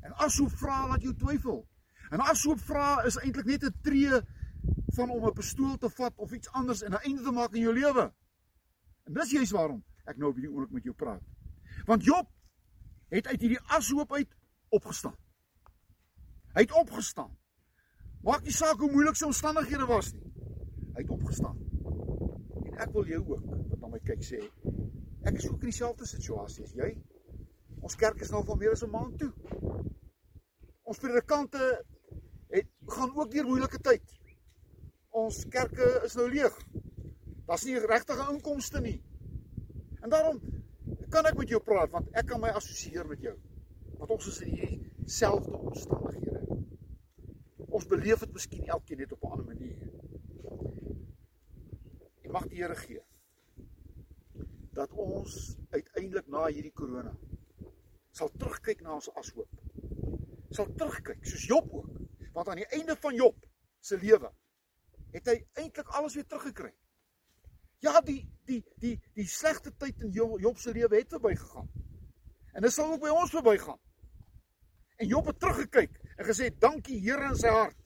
En 0.00 0.12
asoop 0.12 0.50
vra 0.50 0.86
laat 0.88 1.02
jou 1.02 1.14
twyfel. 1.14 1.68
En 2.10 2.20
asoop 2.20 2.60
vra 2.60 3.02
is 3.04 3.16
eintlik 3.16 3.46
net 3.46 3.64
'n 3.64 3.74
tree 3.82 4.20
van 4.94 5.10
om 5.10 5.26
'n 5.26 5.32
pistool 5.32 5.76
te 5.76 5.90
vat 5.90 6.12
of 6.16 6.32
iets 6.32 6.50
anders 6.52 6.82
en 6.82 6.92
'n 6.92 7.02
einde 7.02 7.22
te 7.22 7.30
maak 7.30 7.54
in 7.54 7.60
jou 7.60 7.74
lewe. 7.74 8.12
En 9.04 9.12
dis 9.12 9.30
juist 9.30 9.52
waarom 9.52 9.84
ek 10.04 10.16
nou 10.16 10.30
op 10.30 10.36
hierdie 10.36 10.52
oomblik 10.52 10.70
met 10.70 10.82
jou 10.82 10.94
praat. 10.94 11.22
Want 11.84 12.04
Job 12.04 12.28
het 13.08 13.26
uit 13.26 13.40
hierdie 13.40 13.60
ashoop 13.60 14.12
uit 14.12 14.36
opgestaan. 14.68 15.16
Hy 16.54 16.64
het 16.66 16.74
opgestaan. 16.76 17.30
Maak 18.26 18.44
nie 18.44 18.54
saak 18.54 18.80
hoe 18.82 18.90
moeilik 18.92 19.16
sy 19.16 19.28
omstandighede 19.30 19.86
was 19.88 20.12
nie. 20.14 20.32
Hy 20.96 21.04
het 21.04 21.12
opgestaan. 21.14 21.58
En 22.66 22.80
ek 22.84 22.92
wil 22.96 23.06
jou 23.08 23.22
ook 23.22 23.46
wat 23.70 23.80
na 23.80 23.92
my 23.92 24.00
kyk 24.04 24.24
sê, 24.26 24.40
ek 25.24 25.38
is 25.38 25.48
ook 25.48 25.62
in 25.62 25.70
dieselfde 25.70 26.08
situasie 26.08 26.64
as 26.66 26.74
jy. 26.76 26.90
Ons 27.80 27.96
kerk 27.96 28.20
is 28.20 28.32
nou 28.34 28.42
van 28.44 28.58
meer 28.60 28.76
as 28.76 28.84
'n 28.84 28.90
maand 28.90 29.18
toe. 29.18 29.32
Ons 30.82 30.98
predikante 30.98 31.84
het 32.50 32.68
gaan 32.86 33.14
ook 33.16 33.30
deur 33.30 33.46
moeilike 33.46 33.78
tyd 33.78 34.20
ons 35.10 35.44
kerke 35.50 35.86
is 36.06 36.14
nou 36.18 36.28
leeg. 36.30 36.56
Daar's 37.48 37.66
nie 37.66 37.78
regtige 37.82 38.26
inkomste 38.32 38.80
nie. 38.80 38.98
En 40.00 40.10
daarom 40.10 40.40
kan 41.10 41.26
ek 41.26 41.38
met 41.38 41.50
jou 41.50 41.60
praat 41.62 41.90
want 41.90 42.10
ek 42.14 42.28
kan 42.30 42.40
my 42.40 42.52
assosieer 42.54 43.06
met 43.06 43.22
jou. 43.24 43.34
Want 43.98 44.14
ons 44.16 44.28
is 44.30 44.40
in 44.46 44.54
hierdie 44.54 45.08
selfde 45.10 45.58
omstandighede. 45.58 46.29
Ons 47.80 47.88
beleef 47.88 48.20
dit 48.20 48.32
miskien 48.36 48.66
elkeen 48.74 48.98
net 49.00 49.12
op 49.14 49.22
'n 49.24 49.30
ander 49.34 49.46
manier. 49.46 49.78
En 52.22 52.30
mag 52.30 52.46
die 52.48 52.58
Here 52.62 52.74
gee 52.76 53.02
dat 54.76 54.90
ons 54.92 55.56
uiteindelik 55.70 56.26
na 56.26 56.42
hierdie 56.46 56.72
korona 56.72 57.14
sal 58.10 58.28
terugkyk 58.36 58.82
na 58.84 58.94
ons 58.94 59.08
ashoop. 59.14 59.48
Sal 60.50 60.68
terugkyk 60.74 61.24
soos 61.24 61.46
Job 61.46 61.72
ook, 61.72 61.88
want 62.32 62.48
aan 62.48 62.60
die 62.60 62.68
einde 62.76 62.96
van 62.96 63.14
Job 63.14 63.48
se 63.80 63.96
lewe 63.96 64.32
het 65.16 65.26
hy 65.26 65.38
eintlik 65.52 65.88
alles 65.88 66.14
weer 66.14 66.26
teruggekry. 66.26 66.74
Ja, 67.78 68.00
die 68.00 68.28
die 68.44 68.60
die 68.76 69.00
die 69.14 69.26
slegte 69.26 69.72
tyd 69.76 70.04
in 70.04 70.12
Job 70.12 70.58
se 70.58 70.72
lewe 70.72 70.96
het 70.96 71.08
verbygegaan. 71.08 71.72
En 72.52 72.62
dit 72.62 72.72
sal 72.72 72.92
ook 72.92 73.00
by 73.00 73.08
ons 73.08 73.30
verbygaan. 73.30 73.80
En 74.96 75.06
Job 75.06 75.26
het 75.26 75.40
teruggekyk 75.40 75.99
en 76.20 76.26
gesê 76.28 76.50
dankie 76.60 77.00
Here 77.00 77.30
in 77.32 77.38
sy 77.38 77.48
hart 77.48 77.78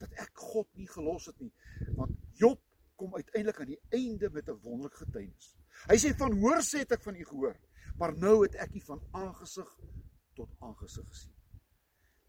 dat 0.00 0.12
ek 0.22 0.30
God 0.38 0.68
nie 0.78 0.88
gelos 0.88 1.26
het 1.28 1.40
nie. 1.42 1.50
Want 1.98 2.14
Job 2.40 2.60
kom 3.00 3.16
uiteindelik 3.16 3.60
aan 3.60 3.72
die 3.72 3.82
einde 3.96 4.30
met 4.30 4.48
'n 4.48 4.60
wonderlike 4.62 5.02
getuienis. 5.04 5.56
Hy 5.88 5.96
sê 5.96 6.14
van 6.16 6.38
hoor 6.40 6.62
sê 6.62 6.84
ek 6.84 7.02
van 7.02 7.16
u 7.16 7.24
gehoor, 7.24 7.56
maar 7.98 8.16
nou 8.16 8.42
het 8.42 8.54
ek 8.54 8.74
u 8.74 8.80
van 8.80 9.02
aangesig 9.12 9.70
tot 10.34 10.48
aangesig 10.60 11.08
gesien. 11.08 11.34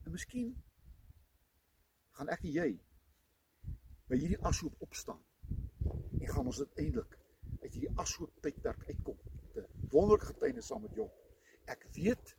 En 0.06 0.12
miskien 0.12 0.56
gaan 2.12 2.30
ek 2.30 2.44
en 2.44 2.52
jy 2.52 2.80
by 4.08 4.18
hierdie 4.18 4.42
ashoop 4.44 4.76
opstaan. 4.82 5.22
En 6.22 6.28
gaan 6.28 6.46
ons 6.46 6.60
uiteindelik 6.60 7.18
uit 7.62 7.74
hierdie 7.74 7.96
ashoop 7.96 8.42
tydperk 8.42 8.88
uitkom. 8.88 9.18
'n 9.56 9.68
Wonderlike 9.92 10.26
getuienis 10.26 10.68
saam 10.68 10.82
met 10.82 10.96
Job. 10.96 11.12
Ek 11.66 11.88
weet 11.94 12.36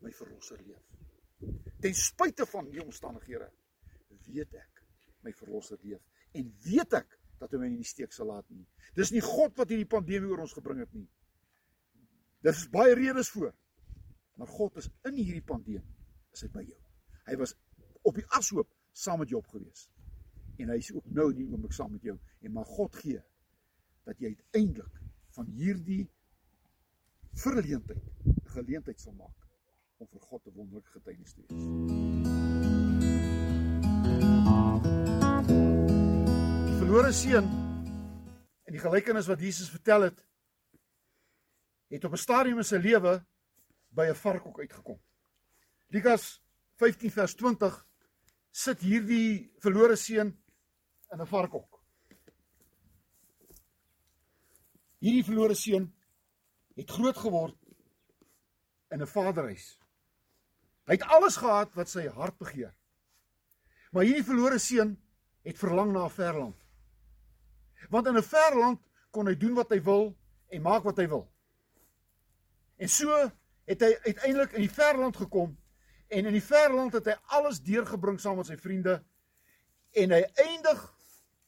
my 0.00 0.12
verlosser 0.12 0.62
leef. 0.66 0.95
Ten 1.80 1.94
spyte 1.94 2.46
van 2.48 2.70
die 2.70 2.82
omstandighede 2.82 3.50
weet 4.26 4.56
ek 4.58 4.82
my 5.26 5.32
verlosser 5.36 5.78
leef 5.82 6.02
en 6.36 6.48
weet 6.64 6.96
ek 6.98 7.18
dat 7.40 7.52
hy 7.52 7.60
my 7.60 7.68
nie 7.68 7.78
in 7.78 7.84
die 7.84 7.88
steek 7.88 8.14
sal 8.16 8.30
laat 8.30 8.46
nie. 8.50 8.64
Dis 8.96 9.12
nie 9.12 9.22
God 9.24 9.56
wat 9.58 9.70
hierdie 9.72 9.88
pandemie 9.88 10.30
oor 10.30 10.44
ons 10.46 10.54
gebring 10.56 10.80
het 10.80 10.92
nie. 10.96 11.06
Dis 12.46 12.64
baie 12.72 12.94
redes 12.96 13.28
voor. 13.34 13.52
Maar 14.40 14.50
God 14.52 14.80
is 14.80 14.88
in 15.08 15.18
hierdie 15.18 15.44
pandemie 15.44 15.84
is 16.32 16.44
hy 16.44 16.50
by 16.52 16.64
jou. 16.64 16.80
Hy 17.28 17.36
was 17.40 17.54
op 18.06 18.16
die 18.16 18.26
ashoop 18.38 18.70
saam 18.96 19.20
met 19.20 19.32
Job 19.32 19.48
gewees 19.52 19.86
en 20.56 20.70
hy 20.72 20.78
is 20.80 20.92
ook 20.94 21.08
nou 21.12 21.28
in 21.32 21.40
die 21.42 21.48
oomblik 21.50 21.74
saam 21.76 21.92
met 21.92 22.04
jou 22.06 22.16
en 22.16 22.52
maar 22.54 22.68
God 22.68 22.94
gee 23.02 23.20
dat 24.08 24.20
jy 24.22 24.30
uiteindelik 24.32 25.00
van 25.36 25.50
hierdie 25.58 26.04
verleentheid 27.36 28.04
'n 28.30 28.54
geleentheid 28.54 29.00
sal 29.00 29.12
maak 29.18 29.45
om 29.98 30.06
vir 30.06 30.20
God 30.20 30.46
'n 30.46 30.52
wonderlike 30.54 30.90
getuienis 30.90 31.32
te 31.32 31.40
wees. 31.40 31.64
Die 36.66 36.76
verlore 36.80 37.12
seun 37.12 37.48
en 38.64 38.72
die 38.72 38.82
gelykenis 38.82 39.26
wat 39.26 39.40
Jesus 39.40 39.70
vertel 39.70 40.02
het 40.02 40.26
het 41.88 42.04
op 42.04 42.12
'n 42.12 42.24
stadium 42.26 42.58
in 42.58 42.64
sy 42.64 42.76
lewe 42.76 43.24
by 43.88 44.06
'n 44.08 44.14
varkhok 44.14 44.60
uitgekom. 44.60 45.00
Lukas 45.88 46.42
15 46.74 47.10
vers 47.10 47.34
20 47.34 47.86
sit 48.50 48.80
hierdie 48.80 49.52
verlore 49.58 49.96
seun 49.96 50.36
in 51.12 51.20
'n 51.20 51.26
varkhok. 51.26 51.82
Hierdie 54.98 55.24
verlore 55.24 55.54
seun 55.54 55.94
het 56.74 56.90
groot 56.90 57.16
geword 57.16 57.56
in 58.90 59.00
'n 59.00 59.06
vaderhuis. 59.06 59.85
Hy 60.86 60.94
het 60.94 61.06
alles 61.10 61.36
gehad 61.36 61.72
wat 61.74 61.90
sy 61.90 62.06
hart 62.14 62.36
begeer. 62.38 62.74
Maar 63.90 64.06
hierdie 64.06 64.26
verlore 64.26 64.58
seun 64.62 64.94
het 65.46 65.58
verlang 65.58 65.92
na 65.92 66.04
'n 66.04 66.10
ver 66.10 66.38
land. 66.38 66.58
Want 67.90 68.06
in 68.06 68.16
'n 68.16 68.22
ver 68.22 68.58
land 68.58 68.80
kon 69.10 69.26
hy 69.26 69.34
doen 69.34 69.54
wat 69.54 69.70
hy 69.70 69.80
wil 69.82 70.16
en 70.48 70.62
maak 70.62 70.82
wat 70.82 70.96
hy 70.96 71.08
wil. 71.08 71.26
En 72.76 72.88
so 72.88 73.30
het 73.64 73.80
hy 73.80 73.92
uiteindelik 74.04 74.52
in 74.52 74.60
die 74.60 74.74
ver 74.74 74.98
land 74.98 75.16
gekom 75.16 75.56
en 76.08 76.26
in 76.26 76.32
die 76.32 76.44
ver 76.44 76.74
land 76.74 76.92
het 76.92 77.06
hy 77.06 77.16
alles 77.38 77.62
deurgebring 77.62 78.20
saam 78.20 78.36
met 78.36 78.46
sy 78.46 78.56
vriende 78.56 79.04
en 79.92 80.10
hy 80.10 80.22
eindig 80.34 80.94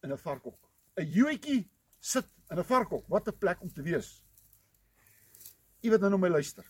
in 0.03 0.13
'n 0.13 0.19
varkhok. 0.19 0.59
'n 0.97 1.07
Joetjie 1.07 1.71
sit 2.01 2.27
in 2.51 2.59
'n 2.59 2.65
varkhok. 2.65 3.05
Wat 3.09 3.29
'n 3.29 3.39
plek 3.39 3.61
om 3.61 3.73
te 3.73 3.83
wees. 3.83 4.23
Weet 5.81 6.01
nou 6.01 6.11
nou 6.11 6.21
my 6.21 6.29
luister. 6.29 6.65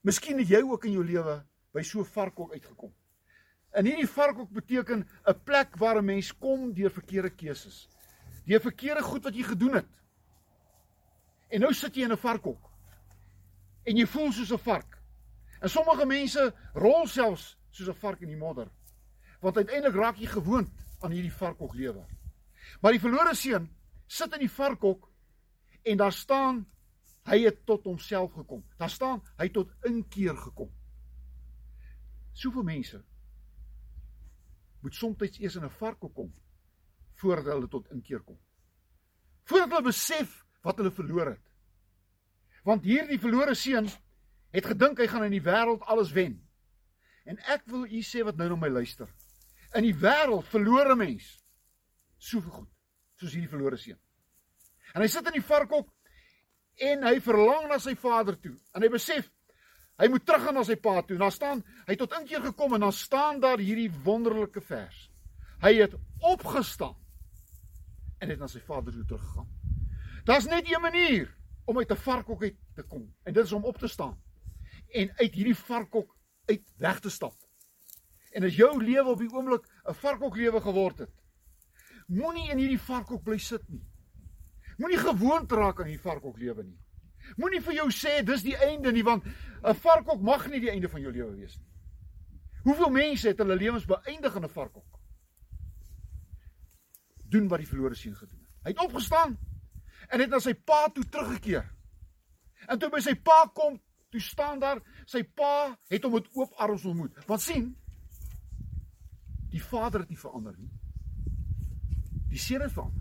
Miskien 0.00 0.38
het 0.38 0.48
jy 0.48 0.62
ook 0.64 0.84
in 0.88 0.96
jou 0.96 1.04
lewe 1.04 1.40
by 1.74 1.82
so 1.82 2.00
'n 2.00 2.04
varkhok 2.04 2.52
uitgekom. 2.52 2.92
En 3.72 3.84
hierdie 3.84 4.08
varkhok 4.08 4.50
beteken 4.50 5.06
'n 5.26 5.42
plek 5.44 5.76
waar 5.76 5.98
'n 5.98 6.04
mens 6.04 6.32
kom 6.32 6.72
deur 6.74 6.90
verkeerde 6.90 7.30
keuses. 7.30 7.88
Deur 8.46 8.60
verkeerde 8.60 9.02
goed 9.02 9.24
wat 9.24 9.34
jy 9.34 9.42
gedoen 9.42 9.74
het. 9.74 10.02
En 11.48 11.60
nou 11.60 11.72
sit 11.74 11.94
jy 11.94 12.02
in 12.02 12.12
'n 12.12 12.16
varkhok. 12.16 12.70
En 13.84 13.96
jy 13.96 14.06
voel 14.06 14.32
soos 14.32 14.52
'n 14.52 14.58
vark. 14.58 14.98
En 15.60 15.68
sommige 15.68 16.06
mense 16.06 16.54
rol 16.74 17.06
selfs 17.06 17.58
soos 17.70 17.88
'n 17.88 18.00
vark 18.00 18.20
in 18.20 18.28
die 18.28 18.36
modder. 18.36 18.68
Want 19.40 19.56
uiteindelik 19.56 19.96
raak 19.96 20.16
jy 20.16 20.26
gewoond 20.26 20.70
aan 21.00 21.10
hierdie 21.10 21.32
varkhok 21.32 21.74
lewe. 21.74 22.06
Maar 22.80 22.92
die 22.92 23.00
verlore 23.00 23.34
seun 23.34 23.70
sit 24.06 24.32
in 24.32 24.38
die 24.38 24.50
varkhok 24.50 25.10
En 25.82 25.96
daar 25.96 26.12
staan 26.12 26.68
hy 27.30 27.44
het 27.46 27.62
tot 27.66 27.86
homself 27.86 28.34
gekom. 28.34 28.62
Daar 28.78 28.90
staan 28.90 29.22
hy 29.38 29.48
tot 29.54 29.70
inkeer 29.86 30.36
gekom. 30.36 30.70
Soveel 32.34 32.66
mense 32.66 33.00
moet 34.80 34.96
soms 34.96 35.38
eers 35.38 35.56
in 35.56 35.64
'n 35.64 35.70
varkhok 35.70 36.14
kom 36.14 36.32
voordat 37.20 37.52
hulle 37.52 37.68
tot 37.68 37.90
inkeer 37.90 38.22
kom. 38.24 38.38
Voordat 39.44 39.70
hulle 39.70 39.90
besef 39.92 40.46
wat 40.62 40.76
hulle 40.76 40.90
verloor 40.90 41.26
het. 41.26 41.46
Want 42.64 42.84
hierdie 42.84 43.20
verlore 43.20 43.54
seun 43.54 43.88
het 44.50 44.66
gedink 44.66 44.98
hy 44.98 45.06
gaan 45.06 45.24
in 45.24 45.36
die 45.36 45.44
wêreld 45.44 45.82
alles 45.82 46.12
wen. 46.12 46.40
En 47.24 47.38
ek 47.38 47.66
wil 47.66 47.84
u 47.84 48.02
sê 48.02 48.24
wat 48.24 48.36
nou 48.36 48.48
na 48.48 48.56
my 48.56 48.68
luister. 48.68 49.08
In 49.74 49.82
die 49.82 49.94
wêreld 49.94 50.48
verlore 50.48 50.96
mens 50.96 51.38
soveel 52.16 52.50
goed 52.50 52.70
soos 53.20 53.32
hierdie 53.32 53.52
verlore 53.52 53.76
seun. 53.76 53.98
En 54.94 55.02
hy 55.02 55.08
sit 55.08 55.26
in 55.26 55.38
die 55.38 55.46
varkhok 55.46 55.92
en 56.80 57.04
hy 57.04 57.20
verlang 57.20 57.68
na 57.68 57.78
sy 57.78 57.94
vader 57.98 58.38
toe. 58.40 58.54
En 58.74 58.84
hy 58.84 58.90
besef 58.92 59.28
hy 60.00 60.08
moet 60.08 60.24
teruggaan 60.24 60.56
na 60.56 60.64
sy 60.64 60.78
pa 60.80 61.02
toe. 61.02 61.18
En 61.18 61.26
daar 61.26 61.34
staan 61.34 61.62
hy 61.86 61.96
tot 62.00 62.14
inkeer 62.16 62.40
gekom 62.50 62.74
en 62.74 62.86
dan 62.86 62.96
staan 62.96 63.40
daar 63.40 63.60
hierdie 63.60 63.90
wonderlike 64.04 64.62
vers. 64.64 65.10
Hy 65.60 65.74
het 65.76 65.96
opgestaan 66.24 66.96
en 68.20 68.32
het 68.32 68.40
na 68.40 68.48
sy 68.48 68.62
vader 68.64 68.96
toe 68.96 69.04
teruggegaan. 69.12 69.48
Daar's 70.24 70.48
net 70.48 70.68
een 70.68 70.80
manier 70.80 71.28
om 71.64 71.78
uit 71.78 71.90
'n 71.90 71.96
varkhok 71.96 72.42
uit 72.42 72.56
te 72.74 72.82
kom 72.82 73.14
en 73.24 73.32
dit 73.32 73.44
is 73.44 73.52
om 73.52 73.64
op 73.64 73.78
te 73.78 73.88
staan 73.88 74.16
en 74.88 75.12
uit 75.16 75.34
hierdie 75.34 75.56
varkhok 75.56 76.16
uit 76.46 76.62
weg 76.76 77.00
te 77.00 77.10
stap. 77.10 77.36
En 78.32 78.44
as 78.44 78.56
jou 78.56 78.70
lewe 78.82 79.10
op 79.10 79.18
die 79.18 79.32
oomblik 79.32 79.66
'n 79.84 79.94
varkhok 79.94 80.36
lewe 80.36 80.60
geword 80.60 80.98
het, 80.98 81.14
moenie 82.06 82.50
in 82.50 82.58
hierdie 82.58 82.80
varkhok 82.80 83.22
bly 83.22 83.38
sit 83.38 83.68
nie. 83.68 83.89
Moenie 84.80 85.00
gewoond 85.00 85.52
raak 85.52 85.80
aan 85.80 85.90
hierdie 85.90 86.02
varkhok 86.02 86.38
lewe 86.40 86.64
nie. 86.64 86.78
Moenie 87.36 87.60
vir 87.60 87.76
jou 87.82 87.88
sê 87.92 88.20
dis 88.24 88.44
die 88.46 88.56
einde 88.56 88.92
nie 88.92 89.04
want 89.04 89.26
'n 89.26 89.74
varkhok 89.74 90.22
mag 90.22 90.46
nie 90.48 90.60
die 90.60 90.70
einde 90.72 90.88
van 90.88 91.00
jou 91.00 91.12
lewe 91.12 91.34
wees 91.36 91.58
nie. 91.58 91.68
Hoeveel 92.64 92.90
mense 92.90 93.28
het 93.28 93.38
hulle 93.38 93.56
lewens 93.56 93.84
beëindig 93.84 94.36
in 94.36 94.44
'n 94.44 94.48
varkhok? 94.48 94.98
Doen 97.28 97.48
wat 97.48 97.58
die 97.58 97.68
verlore 97.68 97.94
seun 97.94 98.16
gedoen 98.16 98.40
het. 98.40 98.48
Hy 98.64 98.70
het 98.70 98.84
opgestaan 98.84 99.38
en 100.08 100.20
het 100.20 100.30
na 100.30 100.38
sy 100.38 100.54
pa 100.54 100.88
toe 100.88 101.04
teruggekeer. 101.04 101.70
En 102.68 102.78
toe 102.78 102.90
by 102.90 103.00
sy 103.00 103.14
pa 103.14 103.50
kom, 103.54 103.80
toe 104.10 104.20
staan 104.20 104.58
daar 104.58 104.80
sy 105.06 105.22
pa 105.22 105.76
het 105.88 106.02
hom 106.02 106.12
met 106.12 106.28
oop 106.32 106.52
arms 106.56 106.84
ontmoet. 106.84 107.24
Want 107.26 107.40
sien, 107.40 107.76
die 109.50 109.62
vader 109.62 110.00
het 110.00 110.08
nie 110.08 110.18
verander 110.18 110.56
nie. 110.58 110.70
Die 112.30 112.38
seun 112.38 112.60
het 112.60 112.72
verander. 112.72 112.99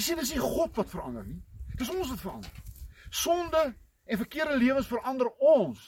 Jy 0.00 0.04
sien, 0.06 0.16
dit 0.16 0.24
is 0.24 0.30
nie 0.32 0.40
God 0.40 0.78
wat 0.80 0.88
verander 0.88 1.26
nie. 1.28 1.42
Dis 1.76 1.90
ons 1.92 2.08
wat 2.08 2.20
verander. 2.22 2.60
Sonde 3.12 3.60
en 4.08 4.20
verkeerde 4.22 4.54
lewens 4.56 4.88
verander 4.88 5.28
ons. 5.44 5.82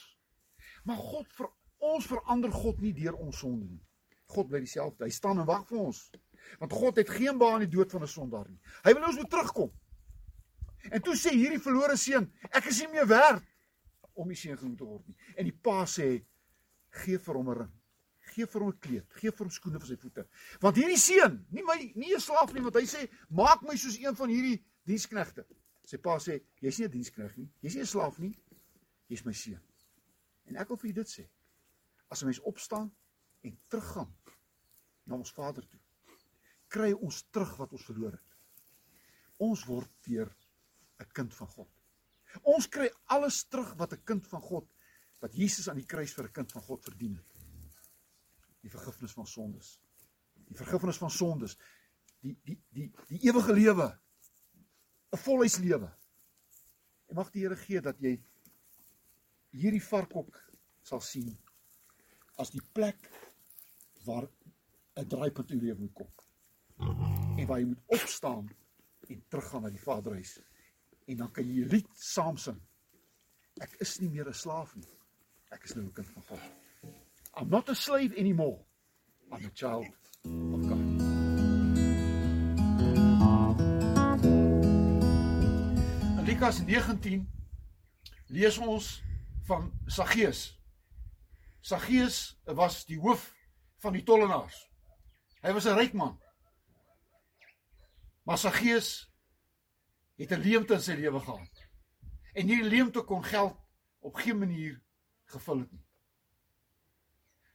Maar 0.85 0.99
God 1.01 1.31
vir 1.33 1.47
ons 1.81 2.05
verander 2.05 2.53
God 2.53 2.83
nie 2.85 2.91
deur 2.93 3.17
ons 3.17 3.41
sonde 3.41 3.65
nie. 3.71 3.81
God 4.35 4.51
bly 4.51 4.61
dieselfde. 4.61 5.07
Hy 5.07 5.15
staan 5.17 5.41
en 5.41 5.49
wag 5.49 5.65
vir 5.71 5.81
ons. 5.81 6.03
Want 6.61 6.77
God 6.77 7.01
het 7.01 7.09
geen 7.09 7.41
baan 7.41 7.65
die 7.65 7.71
dood 7.73 7.89
van 7.89 8.05
'n 8.05 8.13
sondaar 8.13 8.45
nie. 8.51 8.61
Hy 8.85 8.93
wil 8.93 9.07
ons 9.09 9.17
moet 9.17 9.29
terugkom. 9.33 9.71
En 10.91 11.01
toe 11.01 11.15
sê 11.17 11.33
hierdie 11.33 11.63
verlore 11.63 11.97
seun, 11.97 12.29
ek 12.51 12.69
is 12.69 12.81
nie 12.81 12.91
meer 12.93 13.07
werd 13.07 13.41
om 14.13 14.27
die 14.27 14.37
seun 14.37 14.57
genoem 14.57 14.77
te 14.77 14.85
word 14.85 15.07
nie. 15.07 15.17
En 15.37 15.45
die 15.45 15.57
pa 15.57 15.85
sê, 15.89 16.21
gee 17.01 17.17
vir 17.17 17.35
hom 17.35 17.49
'n 17.49 17.57
ring. 17.57 17.73
Gee 18.33 18.47
vir 18.49 18.63
hom 18.63 18.71
'n 18.71 18.79
kleed, 18.79 19.07
gee 19.19 19.31
vir 19.31 19.45
hom 19.45 19.51
skoene 19.53 19.79
vir 19.79 19.87
sy 19.87 19.97
voete. 20.01 20.23
Want 20.61 20.79
hierdie 20.79 20.97
seun, 20.97 21.45
nie 21.51 21.63
my 21.63 21.77
nie 21.95 22.13
'n 22.15 22.19
slaaf 22.19 22.53
nie, 22.53 22.61
want 22.61 22.75
hy 22.75 22.85
sê, 22.85 23.09
maak 23.29 23.61
my 23.61 23.75
soos 23.75 23.97
een 23.97 24.15
van 24.15 24.29
hierdie 24.29 24.63
diensknegte. 24.85 25.45
Sy 25.85 25.97
pa 25.97 26.17
sê, 26.17 26.41
jy's 26.61 26.79
nie 26.79 26.87
'n 26.87 26.91
diensknegt 26.91 27.37
nie. 27.37 27.49
Jy's 27.61 27.75
nie 27.75 27.83
'n 27.83 27.93
slaaf 27.93 28.19
nie. 28.19 28.33
Jy's 29.09 29.25
my 29.25 29.33
seun. 29.33 29.61
En 30.45 30.57
ek 30.57 30.69
wil 30.69 30.77
vir 30.77 30.89
julle 30.89 31.03
dit 31.03 31.11
sê. 31.11 31.29
As 32.09 32.21
'n 32.21 32.25
mens 32.25 32.39
opstaan 32.39 32.91
en 33.43 33.57
teruggaan 33.69 34.13
na 35.05 35.15
ons 35.15 35.31
Vader 35.31 35.67
toe, 35.67 35.79
kry 36.69 36.91
ons 36.93 37.23
terug 37.29 37.57
wat 37.57 37.71
ons 37.71 37.85
verloor 37.85 38.11
het. 38.11 38.37
Ons 39.37 39.65
word 39.65 39.91
weer 40.07 40.35
'n 40.99 41.11
kind 41.13 41.33
van 41.33 41.47
God. 41.47 41.69
Ons 42.41 42.67
kry 42.67 42.89
alles 43.05 43.43
terug 43.43 43.73
wat 43.77 43.93
'n 43.93 44.03
kind 44.03 44.27
van 44.27 44.41
God 44.41 44.67
wat 45.19 45.35
Jesus 45.35 45.69
aan 45.69 45.79
die 45.79 45.87
kruis 45.87 46.13
vir 46.13 46.25
'n 46.25 46.31
kind 46.31 46.51
van 46.51 46.61
God 46.61 46.83
verdien 46.83 47.15
het. 47.15 47.32
Die 48.63 48.71
vergifnis 48.71 49.15
van 49.15 49.27
sondes. 49.27 49.75
Die 50.47 50.57
vergifnis 50.57 50.99
van 51.01 51.11
sondes. 51.11 51.57
Die 52.23 52.37
die 52.47 52.57
die 52.71 52.89
die 53.09 53.19
ewige 53.27 53.53
lewe 53.53 53.89
'n 55.13 55.17
volhuislewe. 55.17 55.91
En 57.07 57.15
mag 57.15 57.29
die 57.31 57.43
Here 57.43 57.55
gee 57.55 57.81
dat 57.81 57.99
jy 58.01 58.15
hierdie 59.53 59.83
varkhok 59.83 60.39
sal 60.81 61.01
sien 61.01 61.29
as 62.41 62.49
die 62.49 62.63
plek 62.73 63.09
waar 64.05 64.27
'n 64.97 65.07
draaipunt 65.07 65.51
in 65.51 65.59
jou 65.59 65.65
lewe 65.67 65.79
moet 65.79 65.93
kom. 65.93 66.11
En 67.37 67.47
waar 67.47 67.59
jy 67.59 67.65
moet 67.65 67.83
opstaan 67.85 68.49
en 69.07 69.23
teruggaan 69.27 69.61
na 69.61 69.69
die 69.69 69.85
Vaderhuis. 69.85 70.39
En 71.05 71.17
dan 71.17 71.31
kan 71.31 71.45
jy 71.45 71.63
'n 71.63 71.69
lied 71.69 71.89
saam 71.93 72.37
sing. 72.37 72.61
Ek 73.61 73.73
is 73.79 73.99
nie 73.99 74.09
meer 74.09 74.27
'n 74.27 74.33
slaaf 74.33 74.75
nie. 74.75 74.89
Ek 75.51 75.63
is 75.63 75.75
nou 75.75 75.85
'n 75.85 75.93
kind 75.93 76.07
van 76.07 76.23
God. 76.23 76.62
I'm 77.35 77.49
not 77.49 77.67
a 77.69 77.75
slave 77.75 78.13
anymore. 78.15 78.59
I'm 79.31 79.45
a 79.45 79.49
child 79.49 79.85
of 80.25 80.67
God. 80.69 81.13
Lukas 86.27 86.61
19 86.65 87.27
lees 88.27 88.57
ons 88.57 89.01
van 89.47 89.71
Saggeus. 89.87 90.59
Saggeus 91.61 92.39
was 92.45 92.85
die 92.85 92.99
hoof 92.99 93.33
van 93.81 93.97
die 93.97 94.03
tollenaars. 94.03 94.69
Hy 95.41 95.51
was 95.53 95.65
'n 95.65 95.77
ryk 95.77 95.93
man. 95.93 96.19
Maar 98.23 98.37
Saggeus 98.37 99.09
het 100.15 100.31
'n 100.31 100.41
leemte 100.41 100.73
in 100.73 100.81
sy 100.81 100.93
lewe 100.93 101.19
gehad. 101.19 101.67
En 102.33 102.47
hierdie 102.47 102.69
leemte 102.69 103.01
kon 103.01 103.23
geld 103.23 103.57
op 103.99 104.15
geen 104.15 104.37
manier 104.37 104.81
gevul 105.25 105.59
het 105.59 105.71
nie. 105.71 105.85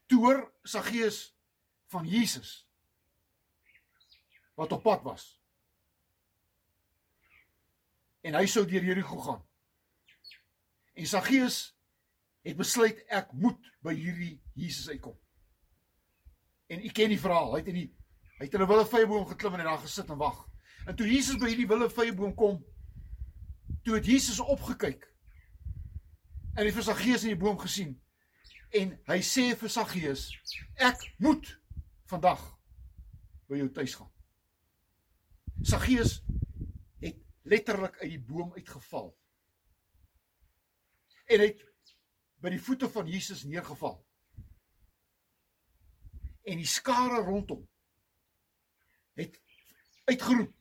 Toe 0.09 0.21
hoor 0.25 0.41
Saggeus 0.65 1.37
van 1.93 2.07
Jesus 2.09 2.65
wat 4.59 4.73
op 4.73 4.83
pad 4.83 5.05
was 5.07 5.39
en 8.27 8.37
hy 8.37 8.47
sou 8.51 8.65
deur 8.69 8.85
Jerigo 8.85 9.19
gaan. 9.23 9.43
En 10.99 11.07
Saggeus 11.07 11.59
het 12.47 12.57
besluit 12.59 13.01
ek 13.15 13.31
moet 13.33 13.71
by 13.85 13.95
hierdie 13.97 14.35
Jesus 14.59 14.89
uitkom. 14.91 15.17
En 16.69 16.83
u 16.85 16.91
ken 16.93 17.13
die 17.13 17.21
verhaal, 17.21 17.55
hy 17.55 17.63
het 17.63 17.71
in 17.73 17.81
die 17.83 17.89
hy 18.39 18.47
het 18.47 18.55
in 18.55 18.63
'n 18.63 18.71
willevyeboom 18.71 19.25
geklim 19.27 19.55
en 19.55 19.65
daar 19.67 19.81
gesit 19.83 20.11
en 20.11 20.19
wag. 20.19 20.47
En 20.87 20.97
toe 20.97 21.07
Jesus 21.07 21.39
by 21.39 21.49
hierdie 21.49 21.67
willevyeboom 21.67 22.35
kom, 22.35 22.61
toe 23.83 23.95
het 23.95 24.07
Jesus 24.07 24.39
opgekyk. 24.39 25.03
En 26.55 26.63
hy 26.63 26.71
het 26.71 26.75
vir 26.75 26.87
Saggeus 26.87 27.25
in 27.25 27.35
die 27.35 27.41
boom 27.41 27.59
gesien. 27.59 27.99
En 28.71 28.93
hy 29.09 29.21
sê 29.25 29.55
vir 29.57 29.71
Saggeus, 29.73 30.29
ek 30.77 31.07
moet 31.19 31.47
vandag 32.11 32.43
by 33.49 33.63
jou 33.63 33.69
tuis 33.73 33.95
gaan. 33.97 34.13
Saggeus 35.65 36.19
letterlik 37.49 37.97
uit 38.03 38.11
die 38.11 38.21
boom 38.21 38.53
uitgeval. 38.53 39.09
En 41.29 41.41
het 41.41 41.65
by 42.43 42.53
die 42.55 42.63
voete 42.63 42.89
van 42.93 43.09
Jesus 43.09 43.45
neergeval. 43.49 43.99
En 46.49 46.61
die 46.61 46.69
skare 46.69 47.23
rondom 47.25 47.65
het 49.19 49.41
uitgeroep: 50.09 50.53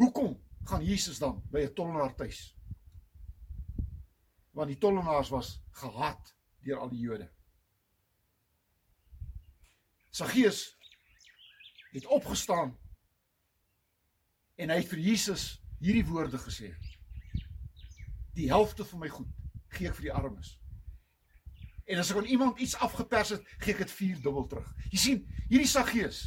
"Hoekom 0.00 0.34
gaan 0.64 0.84
Jesus 0.84 1.18
dan 1.18 1.42
by 1.50 1.64
'n 1.64 1.74
tollenaar 1.74 2.14
tuis?" 2.14 2.56
Want 4.50 4.68
die 4.68 4.78
tollenaars 4.78 5.28
was 5.28 5.62
gehaat 5.70 6.37
deur 6.68 6.82
al 6.84 6.92
die 6.92 7.00
Jode. 7.00 7.28
Saggeus 10.10 10.62
het 11.94 12.06
opgestaan 12.06 12.74
en 14.58 14.70
hy 14.72 14.78
het 14.80 14.90
vir 14.90 15.02
Jesus 15.10 15.50
hierdie 15.80 16.06
woorde 16.08 16.40
gesê. 16.42 16.72
Die 18.36 18.48
helfte 18.50 18.86
van 18.86 19.04
my 19.04 19.10
goed 19.12 19.30
gee 19.74 19.90
ek 19.90 19.98
vir 19.98 20.08
die 20.08 20.16
armes. 20.16 20.56
En 21.88 22.00
as 22.02 22.10
ek 22.12 22.20
aan 22.20 22.28
iemand 22.28 22.58
iets 22.60 22.76
afgepers 22.84 23.32
het, 23.36 23.46
gee 23.62 23.72
ek 23.72 23.84
dit 23.86 23.94
vier 24.00 24.18
dubbel 24.24 24.48
terug. 24.50 24.68
Jy 24.92 25.00
sien, 25.00 25.22
hierdie 25.48 25.70
Saggeus 25.70 26.24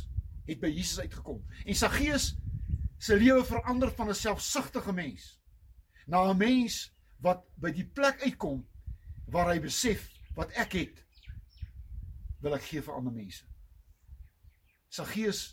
het 0.47 0.62
by 0.62 0.71
Jesus 0.71 1.04
uitgekom. 1.04 1.43
En 1.65 1.77
Saggeus 1.77 2.32
se 3.01 3.17
lewe 3.17 3.43
verander 3.45 3.91
van 3.97 4.10
'n 4.10 4.17
selfsugtige 4.17 4.93
mens 4.93 5.38
na 6.08 6.23
'n 6.30 6.38
mens 6.38 6.93
wat 7.21 7.45
by 7.56 7.71
die 7.71 7.86
plek 7.86 8.21
uitkom 8.21 8.65
waar 9.27 9.54
hy 9.54 9.60
besef 9.60 10.10
wat 10.35 10.51
ek 10.59 10.77
het 10.79 11.01
wil 12.41 12.55
ek 12.57 12.65
gee 12.69 12.81
vir 12.81 12.95
ander 12.97 13.13
mense. 13.13 13.45
Saggeus 14.91 15.43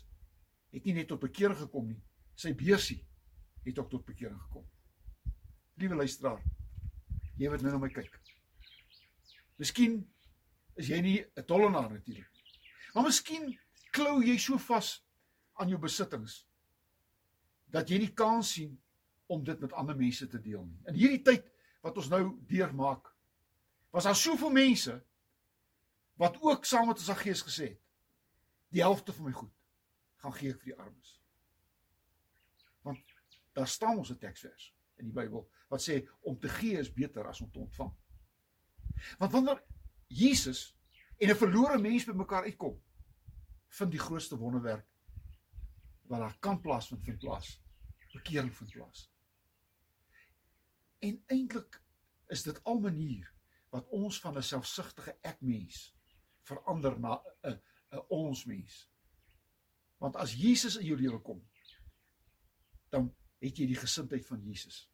het 0.73 0.85
nie 0.85 0.95
net 0.97 1.09
tot 1.09 1.21
bekering 1.21 1.57
gekom 1.57 1.87
nie, 1.89 2.01
sy 2.35 2.53
beursie 2.57 2.99
het 3.65 3.79
ook 3.79 3.89
tot 3.89 4.05
bekering 4.05 4.39
gekom. 4.47 4.67
liewe 5.79 5.95
luisteraar, 5.95 6.41
jy 7.39 7.47
wat 7.47 7.61
nou 7.63 7.71
na 7.71 7.77
my 7.79 7.87
kyk. 7.87 8.17
Miskien 9.59 10.01
is 10.75 10.89
jy 10.89 10.99
nie 11.01 11.19
'n 11.23 11.45
tollenaar 11.47 11.89
natuurlik. 11.91 12.27
Maar 12.93 13.03
miskien 13.03 13.57
klou 13.91 14.21
jy 14.23 14.37
so 14.37 14.57
vas 14.57 15.01
aan 15.53 15.69
jou 15.69 15.79
besittings 15.79 16.45
dat 17.67 17.89
jy 17.89 17.99
nie 17.99 18.13
kans 18.13 18.53
sien 18.53 18.77
om 19.27 19.43
dit 19.43 19.59
met 19.59 19.73
ander 19.73 19.95
mense 19.95 20.27
te 20.27 20.41
deel 20.41 20.65
nie. 20.65 20.79
In 20.87 20.95
hierdie 20.95 21.23
tyd 21.23 21.51
wat 21.81 21.97
ons 21.97 22.09
nou 22.09 22.39
deurmaak, 22.47 23.15
was 23.89 24.03
daar 24.03 24.15
soveel 24.15 24.49
mense 24.49 25.05
wat 26.19 26.41
ook 26.41 26.65
saam 26.65 26.87
met 26.87 26.97
ons 26.97 27.21
Gees 27.21 27.41
gesê 27.41 27.69
het: 27.69 27.81
"Die 28.67 28.81
helfte 28.81 29.13
van 29.13 29.25
my 29.25 29.31
goed 29.31 29.53
gaan 30.15 30.33
gee 30.33 30.49
ek 30.49 30.59
vir 30.59 30.73
die 30.73 30.79
armes." 30.79 31.21
Want 32.81 33.15
daar 33.53 33.67
staan 33.67 33.97
ons 33.97 34.11
'n 34.11 34.17
teksvers 34.17 34.75
in 34.95 35.05
die 35.05 35.13
Bybel 35.13 35.49
wat 35.69 35.81
sê 35.89 36.09
om 36.19 36.39
te 36.39 36.49
gee 36.49 36.77
is 36.77 36.93
beter 36.93 37.27
as 37.27 37.41
om 37.41 37.51
te 37.51 37.59
ontvang. 37.59 37.93
Want 39.17 39.31
wanneer 39.31 39.63
Jesus 40.07 40.77
en 41.17 41.29
'n 41.29 41.35
verlore 41.35 41.77
mens 41.77 42.05
bymekaar 42.05 42.43
uitkom, 42.43 42.81
vind 43.67 43.91
die 43.91 43.99
grootste 43.99 44.37
wonderwerk 44.37 44.87
wat 46.01 46.19
daar 46.19 46.37
kan 46.39 46.61
plaasvind 46.61 47.03
vind 47.03 47.19
plaas. 47.19 47.61
Bekering 48.13 48.55
vind 48.55 48.71
plaas. 48.71 49.11
En 50.99 51.23
eintlik 51.25 51.81
is 52.27 52.43
dit 52.43 52.63
al 52.63 52.79
manier 52.79 53.33
wat 53.69 53.87
ons 53.93 54.19
van 54.19 54.37
'n 54.37 54.43
selfsugtige 54.43 55.17
ek 55.21 55.41
mens 55.41 55.95
verander 56.49 56.99
na 56.99 57.21
'n 57.43 57.61
'n 57.91 58.05
ons 58.09 58.45
mens. 58.45 58.89
Want 59.97 60.15
as 60.15 60.33
Jesus 60.33 60.77
in 60.77 60.85
jou 60.85 60.97
lewe 60.97 61.19
kom, 61.21 61.41
dan 62.89 63.15
het 63.39 63.57
jy 63.57 63.67
die 63.67 63.79
gesindheid 63.79 64.25
van 64.25 64.41
Jesus. 64.43 64.89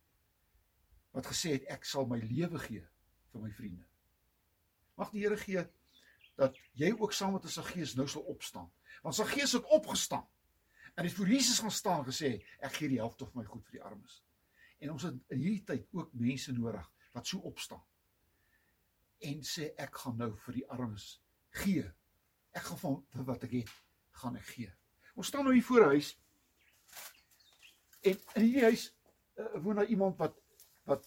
Wat 1.11 1.25
gesê 1.25 1.55
het 1.55 1.67
ek 1.71 1.85
sal 1.85 2.05
my 2.05 2.19
lewe 2.19 2.59
gee 2.59 2.83
vir 3.31 3.41
my 3.41 3.51
vriende. 3.51 3.87
Mag 4.95 5.11
die 5.11 5.23
Here 5.23 5.37
gee 5.37 5.65
dat 6.35 6.57
jy 6.73 6.91
ook 6.91 7.13
saam 7.13 7.33
met 7.33 7.43
ons 7.43 7.57
Gees 7.57 7.95
nou 7.95 8.07
sal 8.07 8.21
opstaan. 8.21 8.71
Want 9.03 9.15
sy 9.15 9.23
Gees 9.23 9.51
het 9.51 9.63
opgestaan. 9.63 10.27
En 10.95 11.03
het 11.03 11.13
voor 11.13 11.27
Jesus 11.27 11.59
gaan 11.59 11.71
staan 11.71 12.05
gesê 12.05 12.43
ek 12.59 12.73
gee 12.73 12.89
die 12.89 12.99
helfte 12.99 13.25
van 13.25 13.41
my 13.41 13.45
goed 13.45 13.65
vir 13.65 13.79
die 13.79 13.83
armes. 13.83 14.23
En 14.79 14.91
ons 14.91 15.03
het 15.03 15.15
in 15.29 15.39
hierdie 15.39 15.63
tyd 15.63 15.87
ook 15.91 16.13
mense 16.13 16.51
nodig 16.51 16.91
wat 17.11 17.27
so 17.27 17.39
opstaan 17.39 17.83
en 19.19 19.43
sê 19.43 19.71
ek 19.77 19.95
gaan 20.03 20.17
nou 20.17 20.31
vir 20.45 20.59
die 20.59 20.67
armes 20.69 21.05
gee. 21.61 21.85
Ek 22.55 22.63
gaan 22.69 22.77
van 22.77 23.25
wat 23.27 23.43
ek 23.43 23.51
het, 23.51 23.71
gaan 24.21 24.35
ek 24.35 24.47
gee. 24.53 24.71
Ons 25.15 25.27
staan 25.27 25.43
nou 25.47 25.53
hier 25.53 25.63
voor 25.63 25.85
'n 25.85 25.93
huis. 25.95 26.15
En 28.01 28.17
in 28.35 28.41
hierdie 28.41 28.63
huis 28.63 28.95
uh, 29.35 29.61
woon 29.63 29.75
daar 29.75 29.91
iemand 29.91 30.17
wat 30.17 30.41
wat 30.83 31.05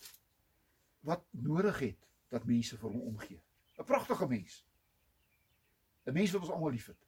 wat 1.00 1.26
nodig 1.30 1.78
het 1.78 2.08
dat 2.28 2.44
mense 2.44 2.78
vir 2.78 2.90
hom 2.90 3.00
omgee. 3.00 3.42
'n 3.78 3.84
Pragtige 3.84 4.26
mens. 4.26 4.64
'n 6.04 6.12
Mens 6.12 6.30
wat 6.30 6.40
ons 6.40 6.50
almal 6.50 6.70
liefhet. 6.70 7.06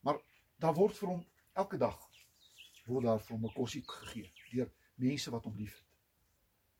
Maar 0.00 0.20
daar 0.56 0.74
word 0.74 0.96
vir 0.96 1.08
hom 1.08 1.26
elke 1.52 1.76
dag 1.76 1.98
word 2.84 3.04
daar 3.04 3.20
vir 3.20 3.36
hom 3.36 3.46
'n 3.46 3.52
kosie 3.52 3.82
gegee 3.88 4.32
deur 4.52 4.70
mense 4.94 5.30
wat 5.30 5.44
hom 5.44 5.56
liefhet. 5.56 5.86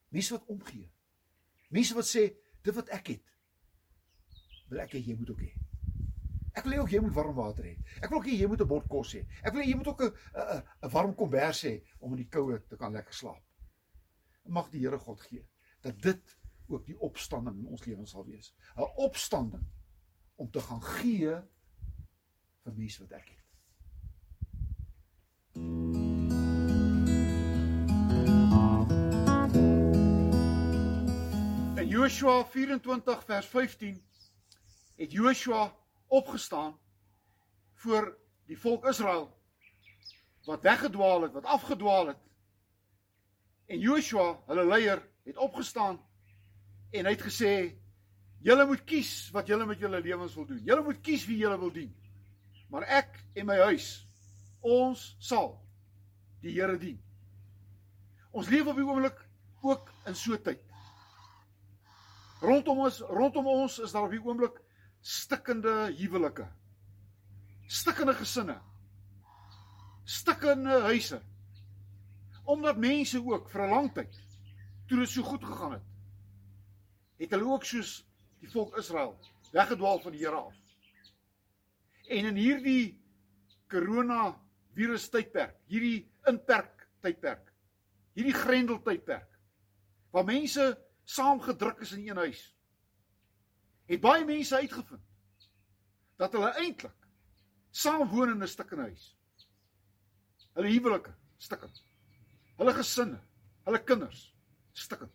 Mense 0.08 0.36
wat 0.36 0.46
omgee. 0.46 0.90
Mense 1.68 1.94
wat 1.94 2.06
sê 2.06 2.36
dit 2.64 2.74
wat 2.74 2.90
ek 2.96 3.14
het 3.14 3.32
wil 4.70 4.82
ek 4.84 4.96
hê 4.96 5.02
jy 5.04 5.16
moet 5.18 5.30
ook 5.30 5.42
hê. 5.44 5.52
Ek 6.54 6.64
wil 6.64 6.76
hê 6.76 6.78
ook 6.82 6.92
jy 6.94 7.00
moet 7.02 7.16
warm 7.16 7.34
water 7.36 7.66
hê. 7.66 7.74
Ek 8.00 8.08
wil 8.10 8.20
ook 8.20 8.28
hê 8.28 8.36
jy 8.38 8.48
moet 8.48 8.62
'n 8.62 8.68
bord 8.68 8.86
kos 8.88 9.14
hê. 9.14 9.24
Ek 9.42 9.52
wil 9.52 9.62
hê 9.62 9.68
jy 9.68 9.76
moet 9.76 9.90
ook 9.92 10.02
'n 10.02 10.12
'n 10.82 10.90
warm 10.90 11.14
kombers 11.14 11.64
hê 11.64 11.82
om 12.00 12.12
in 12.12 12.22
die 12.22 12.28
koue 12.28 12.58
te 12.68 12.76
kan 12.76 12.92
lekker 12.92 13.14
slaap. 13.14 13.42
Mag 14.46 14.70
die 14.70 14.80
Here 14.80 14.98
God 14.98 15.20
gee 15.20 15.46
dat 15.80 16.00
dit 16.02 16.38
ook 16.68 16.86
die 16.86 16.98
opstanding 16.98 17.58
in 17.58 17.66
ons 17.66 17.84
lewens 17.84 18.10
sal 18.10 18.24
wees. 18.24 18.54
'n 18.76 18.88
Opstanding 18.96 19.66
om 20.36 20.50
te 20.50 20.60
gaan 20.60 20.82
gee 20.82 21.34
vir 22.64 22.74
mense 22.74 23.02
wat 23.02 23.12
ek 23.12 23.28
het. 23.28 23.44
Joshua 32.04 32.44
24 32.44 33.24
vers 33.24 33.46
15 33.46 34.02
het 34.96 35.12
Joshua 35.12 35.76
opgestaan 36.06 36.74
voor 37.74 38.18
die 38.44 38.58
volk 38.60 38.84
Israel 38.86 39.30
wat 40.44 40.62
weggedwaal 40.62 41.22
het, 41.22 41.32
wat 41.32 41.44
afgedwaal 41.44 42.06
het. 42.06 42.20
En 43.66 43.78
Joshua, 43.78 44.42
hulle 44.46 44.66
leier, 44.66 45.00
het 45.24 45.40
opgestaan 45.40 45.96
en 46.90 47.08
hy 47.08 47.14
het 47.14 47.24
gesê: 47.24 47.54
"Julle 48.44 48.66
moet 48.66 48.84
kies 48.84 49.30
wat 49.32 49.48
julle 49.48 49.64
met 49.64 49.80
julle 49.80 50.00
lewens 50.00 50.34
wil 50.34 50.46
doen. 50.46 50.60
Julle 50.60 50.84
moet 50.84 51.00
kies 51.00 51.24
wie 51.24 51.38
julle 51.40 51.58
wil 51.58 51.72
dien. 51.72 51.96
Maar 52.68 52.84
ek 53.00 53.16
en 53.32 53.46
my 53.46 53.56
huis, 53.70 54.04
ons 54.60 55.16
sal 55.18 55.56
die 56.44 56.52
Here 56.60 56.76
dien." 56.76 57.00
Ons 58.30 58.52
leef 58.52 58.66
op 58.66 58.76
die 58.76 58.84
oomblik 58.84 59.24
ook 59.62 59.88
in 60.04 60.14
so 60.14 60.36
'n 60.36 60.42
tyd. 60.42 60.73
Rondom 62.44 62.84
ons 62.84 63.00
rondom 63.08 63.46
ons 63.48 63.78
is 63.80 63.92
daar 63.94 64.06
op 64.06 64.12
die 64.12 64.20
oomblik 64.22 64.58
stikkende 65.00 65.72
huwelike. 65.96 66.46
Stikkende 67.66 68.14
gesinne. 68.18 68.58
Stikkende 70.04 70.80
huise. 70.88 71.20
Omdat 72.44 72.76
mense 72.76 73.22
ook 73.24 73.48
vir 73.50 73.62
'n 73.64 73.70
lang 73.70 73.92
tyd 73.94 74.20
toe 74.88 74.98
dit 74.98 75.08
so 75.08 75.22
goed 75.22 75.44
gegaan 75.44 75.72
het, 75.72 75.86
het 77.16 77.30
hulle 77.30 77.52
ook 77.52 77.64
soos 77.64 78.04
die 78.40 78.50
volk 78.50 78.76
Israel 78.76 79.16
weggedwaal 79.52 80.00
van 80.00 80.12
die 80.12 80.20
Here 80.20 80.36
af. 80.36 80.54
En 82.08 82.24
in 82.24 82.36
hierdie 82.36 83.00
corona 83.68 84.34
virus 84.74 85.08
tydperk, 85.08 85.56
hierdie 85.66 86.10
inperk 86.28 86.88
tydperk, 87.00 87.52
hierdie 88.12 88.36
grendel 88.36 88.82
tydperk 88.82 89.30
waar 90.14 90.24
mense 90.24 90.66
saamgedruk 91.04 91.80
is 91.80 91.92
in 91.92 92.08
een 92.08 92.16
huis. 92.16 92.56
Het 93.84 94.00
baie 94.00 94.24
mense 94.24 94.56
uitgevind 94.56 95.02
dat 96.16 96.32
hulle 96.32 96.52
eintlik 96.62 97.08
saam 97.70 98.08
woon 98.08 98.30
in 98.30 98.42
'n 98.42 98.48
stikkende 98.48 98.82
huis. 98.82 99.16
Hulle 100.54 100.68
huwelike 100.68 101.14
stikkend. 101.36 101.82
Hulle 102.56 102.74
gesinne, 102.74 103.20
hulle 103.64 103.84
kinders 103.84 104.34
stikkend. 104.72 105.12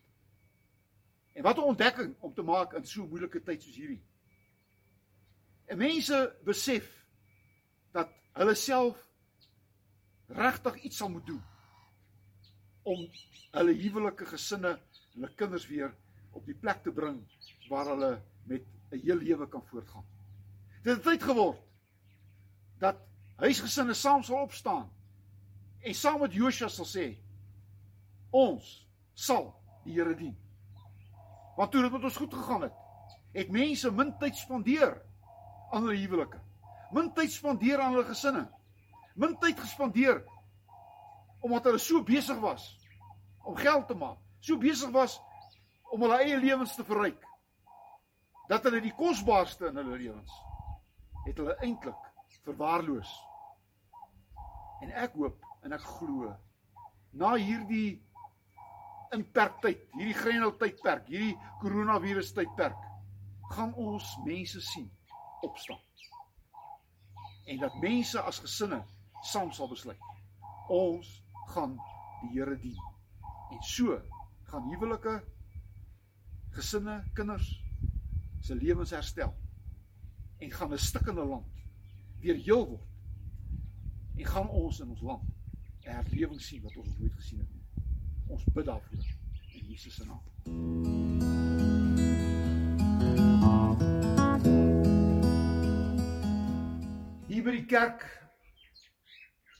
En 1.32 1.42
wat 1.42 1.56
'n 1.56 1.70
ontdekking 1.72 2.16
om 2.20 2.34
te 2.34 2.42
maak 2.42 2.72
in 2.72 2.86
so 2.86 3.02
'n 3.02 3.08
moeilike 3.08 3.42
tyd 3.42 3.62
soos 3.62 3.76
hierdie. 3.76 4.04
En 5.64 5.78
mense 5.78 6.36
besef 6.44 7.06
dat 7.92 8.08
hulle 8.32 8.54
self 8.54 9.08
regtig 10.26 10.82
iets 10.82 10.96
sal 10.96 11.08
moet 11.08 11.26
doen 11.26 11.42
om 12.82 13.10
hulle 13.50 13.72
huwelike 13.72 14.26
gesinne 14.26 14.80
hulle 15.14 15.30
kinders 15.34 15.66
weer 15.68 15.94
op 16.36 16.46
die 16.46 16.54
plek 16.54 16.82
te 16.84 16.92
bring 16.94 17.20
waar 17.68 17.86
hulle 17.92 18.10
met 18.50 18.64
'n 18.90 19.00
heel 19.02 19.16
lewe 19.16 19.48
kan 19.48 19.62
voortgaan. 19.66 20.04
Dit 20.82 20.94
het 20.94 21.02
tyd 21.02 21.22
geword 21.22 21.60
dat 22.78 22.96
huisgesinne 23.36 23.94
saam 23.94 24.22
sal 24.22 24.42
opstaan 24.42 24.90
en 25.80 25.94
saam 25.94 26.20
met 26.20 26.32
Josua 26.32 26.68
sal 26.68 26.86
sê 26.86 27.16
ons 28.30 28.88
sal 29.14 29.54
die 29.84 29.94
Here 29.94 30.14
dien. 30.14 30.36
Want 31.56 31.70
toe 31.72 31.82
dit 31.82 31.92
met 31.92 32.04
ons 32.04 32.16
goed 32.16 32.34
gegaan 32.34 32.62
het, 32.62 32.72
het 33.32 33.50
mense 33.50 33.90
min 33.90 34.18
tyd 34.18 34.36
spandeer 34.36 35.02
aan 35.70 35.82
hulle 35.82 35.96
huwelike. 35.96 36.40
Min 36.90 37.12
tyd 37.12 37.32
spandeer 37.32 37.80
aan 37.80 37.92
hulle 37.92 38.04
gesinne. 38.04 38.48
Min 39.14 39.36
tyd 39.38 39.60
gespandeer 39.60 40.24
omdat 41.40 41.64
hulle 41.64 41.78
so 41.78 42.02
besig 42.02 42.38
was 42.40 42.76
om 43.44 43.56
geld 43.56 43.86
te 43.88 43.94
maak 43.94 44.18
so 44.40 44.58
besig 44.60 44.92
was 44.94 45.18
om 45.92 46.04
hulle 46.04 46.20
eie 46.24 46.38
lewens 46.40 46.76
te 46.76 46.86
verryk 46.86 47.24
dat 48.50 48.64
hulle 48.66 48.80
die 48.82 48.94
kosbaarste 48.96 49.70
in 49.70 49.78
hulle 49.80 49.98
lewens 49.98 50.36
het 51.26 51.38
hulle 51.38 51.56
eintlik 51.64 52.06
verwaarloos. 52.44 53.10
En 54.80 54.92
ek 55.04 55.16
hoop 55.20 55.42
en 55.66 55.76
ek 55.76 55.84
glo 55.98 56.30
na 57.20 57.34
hierdie 57.36 58.00
inperktyd, 59.14 59.82
hierdie 59.96 60.16
grendeltydperk, 60.16 61.08
hierdie 61.10 61.36
koronavirus 61.60 62.32
tydperk, 62.36 62.78
gaan 63.50 63.74
ons 63.74 64.14
mense 64.24 64.62
sien 64.70 64.86
opstaan. 65.46 65.80
En 67.50 67.58
dat 67.58 67.76
mense 67.82 68.22
as 68.22 68.38
gesinne 68.38 68.78
saam 69.26 69.50
sal 69.52 69.68
besluit. 69.70 69.98
Ons 70.70 71.08
gaan 71.50 71.74
die 72.22 72.30
Here 72.36 72.54
dien. 72.60 72.78
En 73.50 73.62
so 73.64 73.96
gaan 74.50 74.66
huwelike 74.66 75.24
gesinne, 76.50 77.04
kinders 77.14 77.50
se 78.40 78.54
lewens 78.54 78.90
herstel 78.90 79.34
en 80.38 80.50
gaan 80.50 80.72
'n 80.72 80.78
stikkende 80.78 81.24
land 81.24 81.46
weer 82.20 82.34
heel 82.34 82.66
word. 82.68 82.88
En 84.16 84.24
gaan 84.26 84.48
ons 84.48 84.80
in 84.80 84.88
ons 84.88 85.00
land 85.00 85.28
'n 85.84 85.90
herlewing 85.90 86.40
sien 86.40 86.62
wat 86.62 86.76
ons 86.76 86.98
nooit 86.98 87.12
gesien 87.12 87.38
het 87.38 87.50
nie. 87.52 87.64
Ons 88.26 88.44
bid 88.44 88.64
daarvoor. 88.64 89.04
in 89.52 89.66
Jesus 89.66 89.94
se 89.94 90.04
naam. 90.04 90.22
Hier 97.26 97.42
by 97.44 97.50
die 97.50 97.66
kerk 97.66 98.04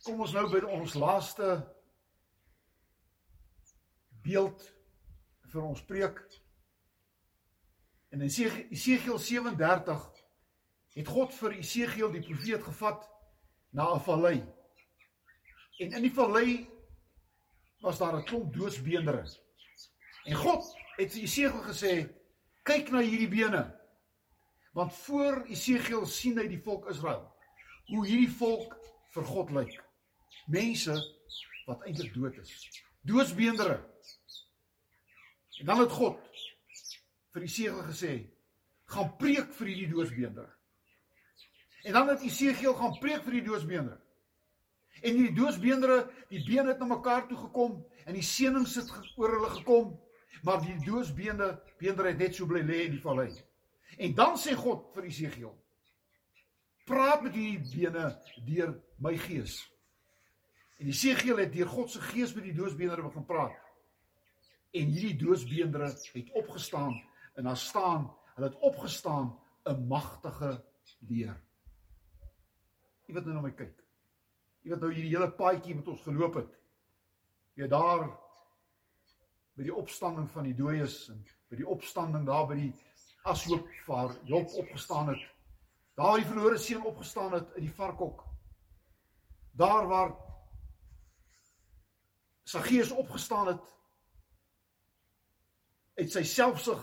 kom 0.02 0.20
ons 0.20 0.32
nou 0.32 0.48
by 0.50 0.60
ons 0.66 0.94
laaste 0.94 1.50
beeld 4.22 4.79
vir 5.52 5.62
ons 5.66 5.82
preek. 5.84 6.20
En 8.10 8.20
in 8.20 8.28
Esegiel 8.28 9.18
37 9.18 10.06
het 10.98 11.08
God 11.08 11.34
vir 11.34 11.56
Esegiel 11.58 12.12
die 12.12 12.24
profeet 12.26 12.62
gevat 12.66 13.06
na 13.70 13.94
'n 13.94 14.00
vallei. 14.00 14.38
En 15.78 15.92
in 15.92 16.02
die 16.02 16.14
vallei 16.14 16.68
was 17.80 17.98
daar 17.98 18.16
'n 18.16 18.24
klomp 18.24 18.54
doodsbeendere. 18.54 19.24
En 20.24 20.34
God 20.34 20.74
het 20.96 21.12
vir 21.12 21.22
Esegiel 21.22 21.62
gesê: 21.62 22.10
"Kyk 22.62 22.90
na 22.90 23.00
hierdie 23.00 23.28
bene." 23.28 23.78
Want 24.72 24.94
voor 24.94 25.44
Esegiel 25.46 26.06
sien 26.06 26.38
hy 26.38 26.48
die 26.48 26.62
volk 26.62 26.88
Israel 26.88 27.30
hoe 27.90 28.06
hierdie 28.06 28.30
volk 28.30 28.76
vir 29.14 29.24
God 29.24 29.50
lyk. 29.50 29.84
Mense 30.46 30.94
wat 31.66 31.82
eintlik 31.82 32.14
dood 32.14 32.36
is. 32.38 32.82
Doodsbeendere. 33.02 33.89
En 35.60 35.66
dan 35.66 35.80
het 35.80 35.92
God 35.92 36.20
vir 37.34 37.42
Esegiel 37.42 37.82
gesê: 37.84 38.14
"Gaan 38.84 39.16
preek 39.16 39.52
vir 39.54 39.66
hierdie 39.66 39.90
doodsbeendere." 39.92 40.48
En 41.82 41.92
dan 41.92 42.08
het 42.08 42.20
Esegiel 42.20 42.74
gaan 42.74 42.98
preek 42.98 43.22
vir 43.24 43.32
die 43.32 43.42
doodsbeendere. 43.42 44.00
En 45.00 45.16
die 45.16 45.32
doodsbeendere, 45.32 46.10
die 46.28 46.44
bene 46.44 46.68
het 46.68 46.78
na 46.78 46.86
mekaar 46.86 47.28
toe 47.28 47.38
gekom 47.38 47.78
en 48.04 48.14
die 48.14 48.24
seënings 48.24 48.74
het 48.74 48.90
oor 49.16 49.36
hulle 49.36 49.52
gekom, 49.60 49.94
maar 50.42 50.60
die 50.64 50.76
doodsbeende 50.84 51.62
beendere 51.78 52.08
het 52.12 52.18
net 52.18 52.34
so 52.34 52.48
bly 52.48 52.60
lê 52.64 52.84
in 52.88 52.96
die 52.96 53.04
vallei. 53.04 53.30
En 53.96 54.14
dan 54.14 54.36
sê 54.40 54.56
God 54.56 54.94
vir 54.94 55.08
Esegiel: 55.08 55.54
"Praat 56.84 57.22
met 57.22 57.34
hierdie 57.34 57.76
bene 57.76 58.16
deur 58.46 58.80
my 58.98 59.16
gees." 59.16 59.60
En 60.80 60.88
Esegiel 60.88 61.36
het 61.36 61.52
deur 61.52 61.68
God 61.68 61.90
se 61.90 62.00
gees 62.00 62.34
met 62.34 62.44
die 62.44 62.56
doodsbeendere 62.56 63.02
begin 63.02 63.24
praat. 63.24 63.69
En 64.70 64.92
hierdie 64.94 65.16
doodsbeendere 65.18 65.90
het 65.90 66.30
opgestaan 66.32 66.94
en 67.34 67.44
daar 67.44 67.56
staan, 67.56 68.10
hulle 68.34 68.48
het 68.48 68.58
opgestaan 68.58 69.38
'n 69.64 69.86
magtige 69.86 70.64
leer. 70.98 71.40
Jy 73.06 73.14
wat 73.14 73.24
nou 73.24 73.34
na 73.34 73.40
my 73.40 73.50
kyk. 73.50 73.82
Jy 74.62 74.70
wat 74.70 74.80
nou 74.80 74.92
hierdie 74.92 75.16
hele 75.16 75.30
paadjie 75.32 75.74
met 75.74 75.88
ons 75.88 76.02
geloop 76.02 76.34
het. 76.34 76.58
Jy 77.54 77.66
daar 77.68 78.04
by 79.56 79.66
die 79.66 79.74
opstanding 79.74 80.30
van 80.30 80.44
die 80.44 80.54
dooies 80.54 81.08
en 81.12 81.24
by 81.50 81.56
die 81.56 81.68
opstanding 81.68 82.26
daar 82.26 82.46
by 82.46 82.54
die 82.54 82.74
ashoop 83.28 83.66
waar 83.86 84.14
Job 84.24 84.48
opgestaan 84.62 85.08
het. 85.08 85.24
Daar 85.98 86.06
waar 86.06 86.22
die 86.22 86.30
verlore 86.30 86.58
seun 86.58 86.86
opgestaan 86.86 87.32
het 87.32 87.50
in 87.56 87.66
die 87.66 87.74
varkhok. 87.74 88.24
Daar 89.52 89.86
waar 89.86 90.14
Saggeus 92.50 92.90
opgestaan 92.90 93.46
het 93.46 93.66
uit 96.00 96.12
sy 96.12 96.22
selfsug 96.24 96.80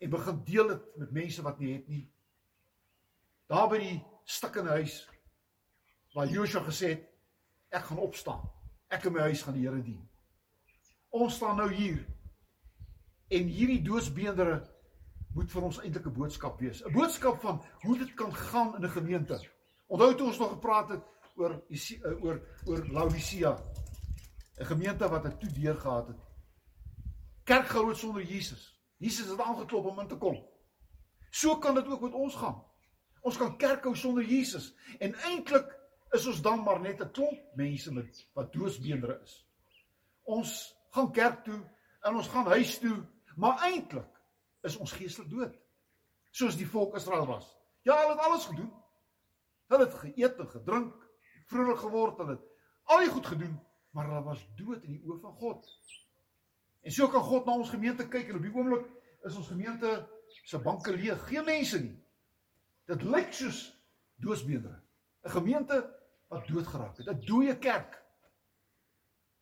en 0.00 0.12
begin 0.12 0.42
deel 0.44 0.68
dit 0.72 0.84
met 1.02 1.12
mense 1.12 1.42
wat 1.44 1.58
nie 1.60 1.74
het 1.74 1.88
nie. 1.88 2.04
Daar 3.50 3.68
by 3.70 3.80
die 3.82 3.96
stikkende 4.26 4.78
huis 4.80 5.00
waar 6.16 6.30
Joshua 6.32 6.64
gesê 6.64 6.94
het 6.94 7.76
ek 7.76 7.90
gaan 7.90 8.00
opstaan. 8.02 8.44
Ek 8.88 9.04
en 9.06 9.16
my 9.16 9.26
huis 9.28 9.42
gaan 9.44 9.56
die 9.56 9.66
Here 9.66 9.82
dien. 9.82 10.00
Ons 11.16 11.36
staan 11.36 11.58
nou 11.60 11.68
hier. 11.72 12.00
En 13.28 13.50
hierdie 13.50 13.82
doodsbeendere 13.84 14.60
moet 15.36 15.50
vir 15.52 15.66
ons 15.68 15.80
eintlik 15.82 16.06
'n 16.06 16.16
boodskap 16.16 16.60
wees. 16.60 16.82
'n 16.84 16.92
Boodskap 16.92 17.40
van 17.40 17.60
hoe 17.82 17.98
dit 17.98 18.14
kan 18.14 18.32
gaan 18.34 18.76
in 18.76 18.84
'n 18.84 18.96
gemeente. 18.96 19.40
Onthou 19.86 20.14
toe 20.14 20.26
ons 20.26 20.38
nog 20.38 20.50
gepraat 20.50 20.88
het 20.88 21.04
oor 21.36 21.62
eh, 21.68 22.24
oor 22.24 22.40
oor 22.66 22.86
Laodicea. 22.88 23.58
'n 24.58 24.64
Gemeente 24.64 25.08
wat 25.08 25.24
'n 25.26 25.38
toedeur 25.38 25.74
gehad 25.74 26.08
het. 26.08 26.25
Kerk 27.46 27.68
groot 27.70 27.98
sonder 27.98 28.22
Jesus. 28.26 28.72
Jesus 28.98 29.28
het 29.30 29.40
aangeklop 29.40 29.86
om 29.86 30.00
in 30.02 30.08
te 30.08 30.16
kom. 30.18 30.38
So 31.30 31.58
kan 31.58 31.74
dit 31.74 31.86
ook 31.86 32.00
met 32.00 32.12
ons 32.12 32.34
gaan. 32.34 32.64
Ons 33.26 33.36
kan 33.36 33.56
kerk 33.58 33.84
hou 33.84 33.94
sonder 33.98 34.24
Jesus 34.24 34.72
en 34.98 35.14
eintlik 35.28 35.70
is 36.14 36.26
ons 36.30 36.40
dan 36.42 36.62
maar 36.62 36.80
net 36.80 37.00
'n 37.02 37.10
klomp 37.10 37.56
mense 37.58 37.92
met 37.92 38.22
wat 38.34 38.52
doodsbeendere 38.52 39.20
is. 39.22 39.46
Ons 40.22 40.74
gaan 40.90 41.12
kerk 41.12 41.44
toe 41.44 41.60
en 42.00 42.14
ons 42.14 42.28
gaan 42.28 42.46
huis 42.46 42.78
toe, 42.78 43.06
maar 43.36 43.62
eintlik 43.62 44.20
is 44.62 44.76
ons 44.76 44.92
geestelik 44.92 45.30
dood. 45.30 45.54
Soos 46.30 46.56
die 46.56 46.68
volk 46.68 46.96
Israel 46.96 47.26
was. 47.26 47.58
Ja, 47.82 47.98
hulle 47.98 48.14
het 48.14 48.24
alles 48.26 48.46
gedoen. 48.46 48.72
Hulle 49.66 49.84
het 49.84 49.94
geëet 49.94 50.38
en 50.38 50.48
gedrink, 50.48 50.94
vrolik 51.46 51.78
geword, 51.78 52.18
hulle 52.18 52.30
het 52.30 52.44
al 52.82 52.98
die 52.98 53.10
goed 53.10 53.26
gedoen, 53.26 53.60
maar 53.90 54.06
hulle 54.06 54.22
was 54.22 54.48
dood 54.56 54.82
in 54.82 54.92
die 54.92 55.02
oë 55.02 55.20
van 55.20 55.32
God. 55.32 55.66
En 56.86 56.94
so 56.94 57.08
kan 57.10 57.24
God 57.26 57.48
na 57.48 57.56
ons 57.58 57.72
gemeente 57.72 58.06
kyk 58.06 58.28
en 58.30 58.38
op 58.38 58.44
die 58.46 58.52
oomblik 58.54 58.84
is 59.26 59.34
ons 59.34 59.48
gemeente 59.50 59.90
se 60.46 60.58
banke 60.62 60.92
leeg, 60.94 61.18
geen 61.26 61.46
mense 61.46 61.80
nie. 61.82 61.96
Dit 62.86 63.02
lyk 63.02 63.32
soos 63.34 63.64
doodsbeendere. 64.22 64.78
'n 65.26 65.34
Gemeente 65.34 65.80
wat 66.30 66.46
dood 66.46 66.66
geraak 66.66 66.96
het, 66.96 67.08
'n 67.10 67.26
dooie 67.26 67.58
kerk. 67.58 67.98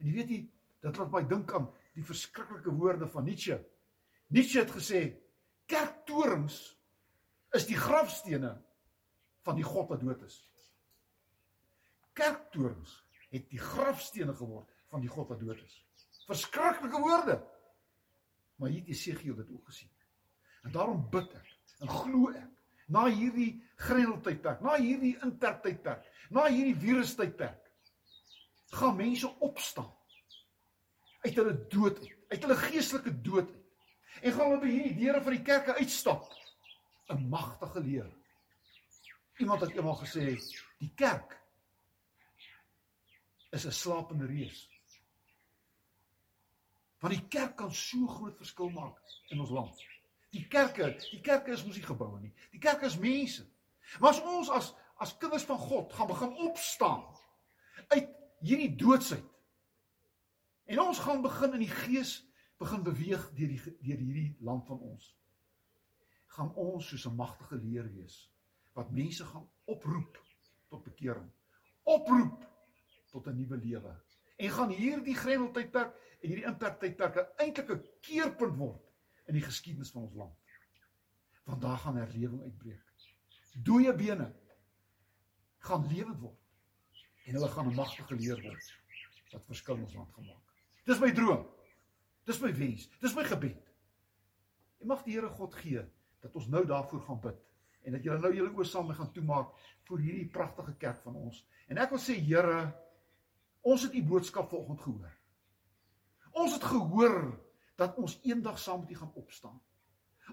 En 0.01 0.07
jy 0.07 0.13
weet 0.13 0.29
jy, 0.29 0.41
dit 0.81 0.97
laat 0.97 1.11
my 1.13 1.23
dink 1.29 1.53
aan 1.53 1.69
die 1.95 2.05
verskriklike 2.05 2.73
woorde 2.73 3.09
van 3.09 3.25
Nietzsche. 3.25 3.61
Nietzsche 4.29 4.65
het 4.65 4.71
gesê 4.71 5.21
kerktorings 5.67 6.79
is 7.53 7.67
die 7.67 7.77
grafstene 7.77 8.57
van 9.43 9.57
die 9.57 9.65
God 9.65 9.89
wat 9.89 10.01
dood 10.01 10.23
is. 10.23 10.41
Kerktorings 12.13 13.05
het 13.31 13.51
die 13.51 13.61
grafstene 13.61 14.35
geword 14.35 14.73
van 14.89 15.01
die 15.01 15.09
God 15.13 15.29
wat 15.29 15.41
dood 15.41 15.61
is. 15.63 15.85
Verskriklike 16.27 17.01
woorde. 17.01 17.39
Maar 18.57 18.69
hier 18.69 18.79
het 18.79 18.87
Jesegiel 18.89 19.35
dit 19.35 19.51
ook 19.51 19.67
gesien. 19.67 19.91
En 20.63 20.73
daarom 20.73 21.11
bid 21.11 21.35
ek 21.35 21.51
en 21.83 21.91
glo 21.91 22.31
ek 22.33 22.51
na 22.87 23.07
hierdie 23.09 23.63
grendeltydperk, 23.81 24.61
na 24.65 24.77
hierdie 24.77 25.15
intertydperk, 25.25 26.05
na 26.31 26.47
hierdie 26.53 26.77
virustydperk, 26.77 27.61
gaan 28.75 28.97
mense 28.97 29.29
opstaan 29.45 29.93
uit 31.25 31.37
hulle 31.39 31.55
dood 31.73 32.01
uit, 32.03 32.17
uit 32.29 32.43
hulle 32.45 32.57
geestelike 32.67 33.15
dood 33.25 33.49
uit. 33.49 33.61
En 34.21 34.33
gaan 34.33 34.51
hulle 34.51 34.61
by 34.63 34.71
hierdie 34.71 34.99
deure 34.99 35.23
van 35.25 35.37
die 35.37 35.45
kerke 35.47 35.77
uitstap. 35.81 36.29
'n 37.13 37.29
Magtige 37.29 37.81
leer. 37.81 38.11
Iemand 39.39 39.61
het 39.61 39.75
eendag 39.75 40.01
gesê, 40.05 40.37
die 40.79 40.93
kerk 40.97 41.37
is 43.51 43.67
'n 43.67 43.73
slapende 43.73 44.27
reus. 44.27 44.69
Want 47.05 47.15
die 47.15 47.27
kerk 47.29 47.59
kan 47.61 47.73
so 47.77 48.07
groot 48.09 48.39
verskil 48.41 48.71
maak 48.73 48.97
in 49.35 49.43
ons 49.45 49.53
land. 49.53 49.83
Die 50.33 50.47
kerke, 50.51 50.95
die 51.11 51.21
kerke 51.23 51.53
is 51.53 51.65
mos 51.67 51.77
nie 51.77 51.85
geboue 51.85 52.21
nie. 52.23 52.33
Die 52.55 52.63
kerke 52.63 52.89
is 52.89 52.97
mense. 52.99 53.45
Maar 54.01 54.15
as 54.15 54.23
ons 54.25 54.51
as 54.51 54.73
as 55.05 55.13
kinders 55.21 55.45
van 55.45 55.59
God 55.59 55.93
gaan 55.93 56.09
begin 56.09 56.33
opstaan 56.47 57.03
uit 57.93 58.09
hierdie 58.41 58.71
doodsheid. 58.79 59.27
En 60.71 60.81
ons 60.81 61.03
gaan 61.03 61.21
begin 61.23 61.59
in 61.59 61.67
die 61.67 61.75
gees 61.83 62.23
begin 62.63 62.87
beweeg 62.87 63.27
deur 63.37 63.53
die 63.53 63.61
deur 63.83 64.01
hierdie 64.07 64.31
land 64.41 64.65
van 64.71 64.81
ons. 64.81 65.13
gaan 66.35 66.55
ons 66.59 66.89
soos 66.89 67.07
'n 67.07 67.15
magtige 67.17 67.57
leer 67.57 67.87
wees 67.95 68.31
wat 68.75 68.91
mense 68.91 69.25
gaan 69.25 69.49
oproep 69.65 70.19
tot 70.69 70.83
bekering. 70.83 71.31
Oproep 71.83 72.47
tot 73.11 73.27
'n 73.27 73.37
nuwe 73.37 73.57
lewe. 73.57 73.95
En 74.37 74.51
gaan 74.51 74.71
hierdie 74.75 75.17
grendeltydperk 75.17 75.95
en 76.21 76.29
hierdie 76.29 76.47
imperktydperke 76.49 77.27
eintlik 77.43 77.71
'n 77.71 77.85
keerpunt 78.01 78.57
word 78.59 78.83
in 79.27 79.35
die 79.35 79.45
geskiedenis 79.45 79.91
van 79.91 80.03
ons 80.03 80.15
land. 80.15 80.37
Want 81.45 81.63
daar 81.63 81.79
gaan 81.79 81.97
herlewing 81.97 82.43
uitbreek. 82.43 82.83
Dooie 83.55 83.95
bene 83.95 84.33
gaan 85.59 85.87
lewend 85.87 86.21
word 86.21 86.41
en 87.25 87.35
hulle 87.35 87.49
gaan 87.49 87.69
'n 87.69 87.75
magtige 87.75 88.15
leer 88.15 88.41
word 88.43 88.73
wat 89.33 89.47
verskil 89.47 89.79
ons 89.81 89.95
land 89.95 90.13
gemaak. 90.15 90.43
Dis 90.85 91.01
my 91.01 91.13
droom. 91.13 91.47
Dis 92.25 92.41
my 92.41 92.53
wens. 92.57 92.89
Dis 93.01 93.15
my 93.15 93.25
gebed. 93.25 93.73
En 94.81 94.87
mag 94.87 95.03
die 95.05 95.17
Here 95.17 95.29
God 95.29 95.55
gee 95.55 95.83
dat 96.21 96.35
ons 96.35 96.47
nou 96.53 96.65
daarvoor 96.67 97.01
gaan 97.01 97.21
bid 97.21 97.41
en 97.85 97.93
dat 97.93 98.05
julle 98.05 98.19
nou 98.19 98.33
julle 98.33 98.53
oë 98.57 98.65
saam 98.65 98.89
gaan 98.97 99.13
toemaak 99.13 99.51
vir 99.89 99.99
hierdie 99.99 100.29
pragtige 100.33 100.73
kerk 100.81 101.03
van 101.05 101.17
ons. 101.21 101.43
En 101.69 101.81
ek 101.83 101.91
wil 101.93 102.01
sê 102.01 102.17
Here, 102.17 102.73
ons 103.65 103.83
het 103.83 103.95
u 103.97 104.03
boodskap 104.05 104.49
vanoggend 104.53 104.81
gehoor. 104.85 105.13
Ons 106.35 106.53
het 106.53 106.65
gehoor 106.65 107.19
dat 107.81 107.97
ons 107.97 108.19
eendag 108.23 108.59
saam 108.59 108.81
met 108.81 108.91
U 108.91 108.97
gaan 108.97 109.13
opstaan. 109.15 109.61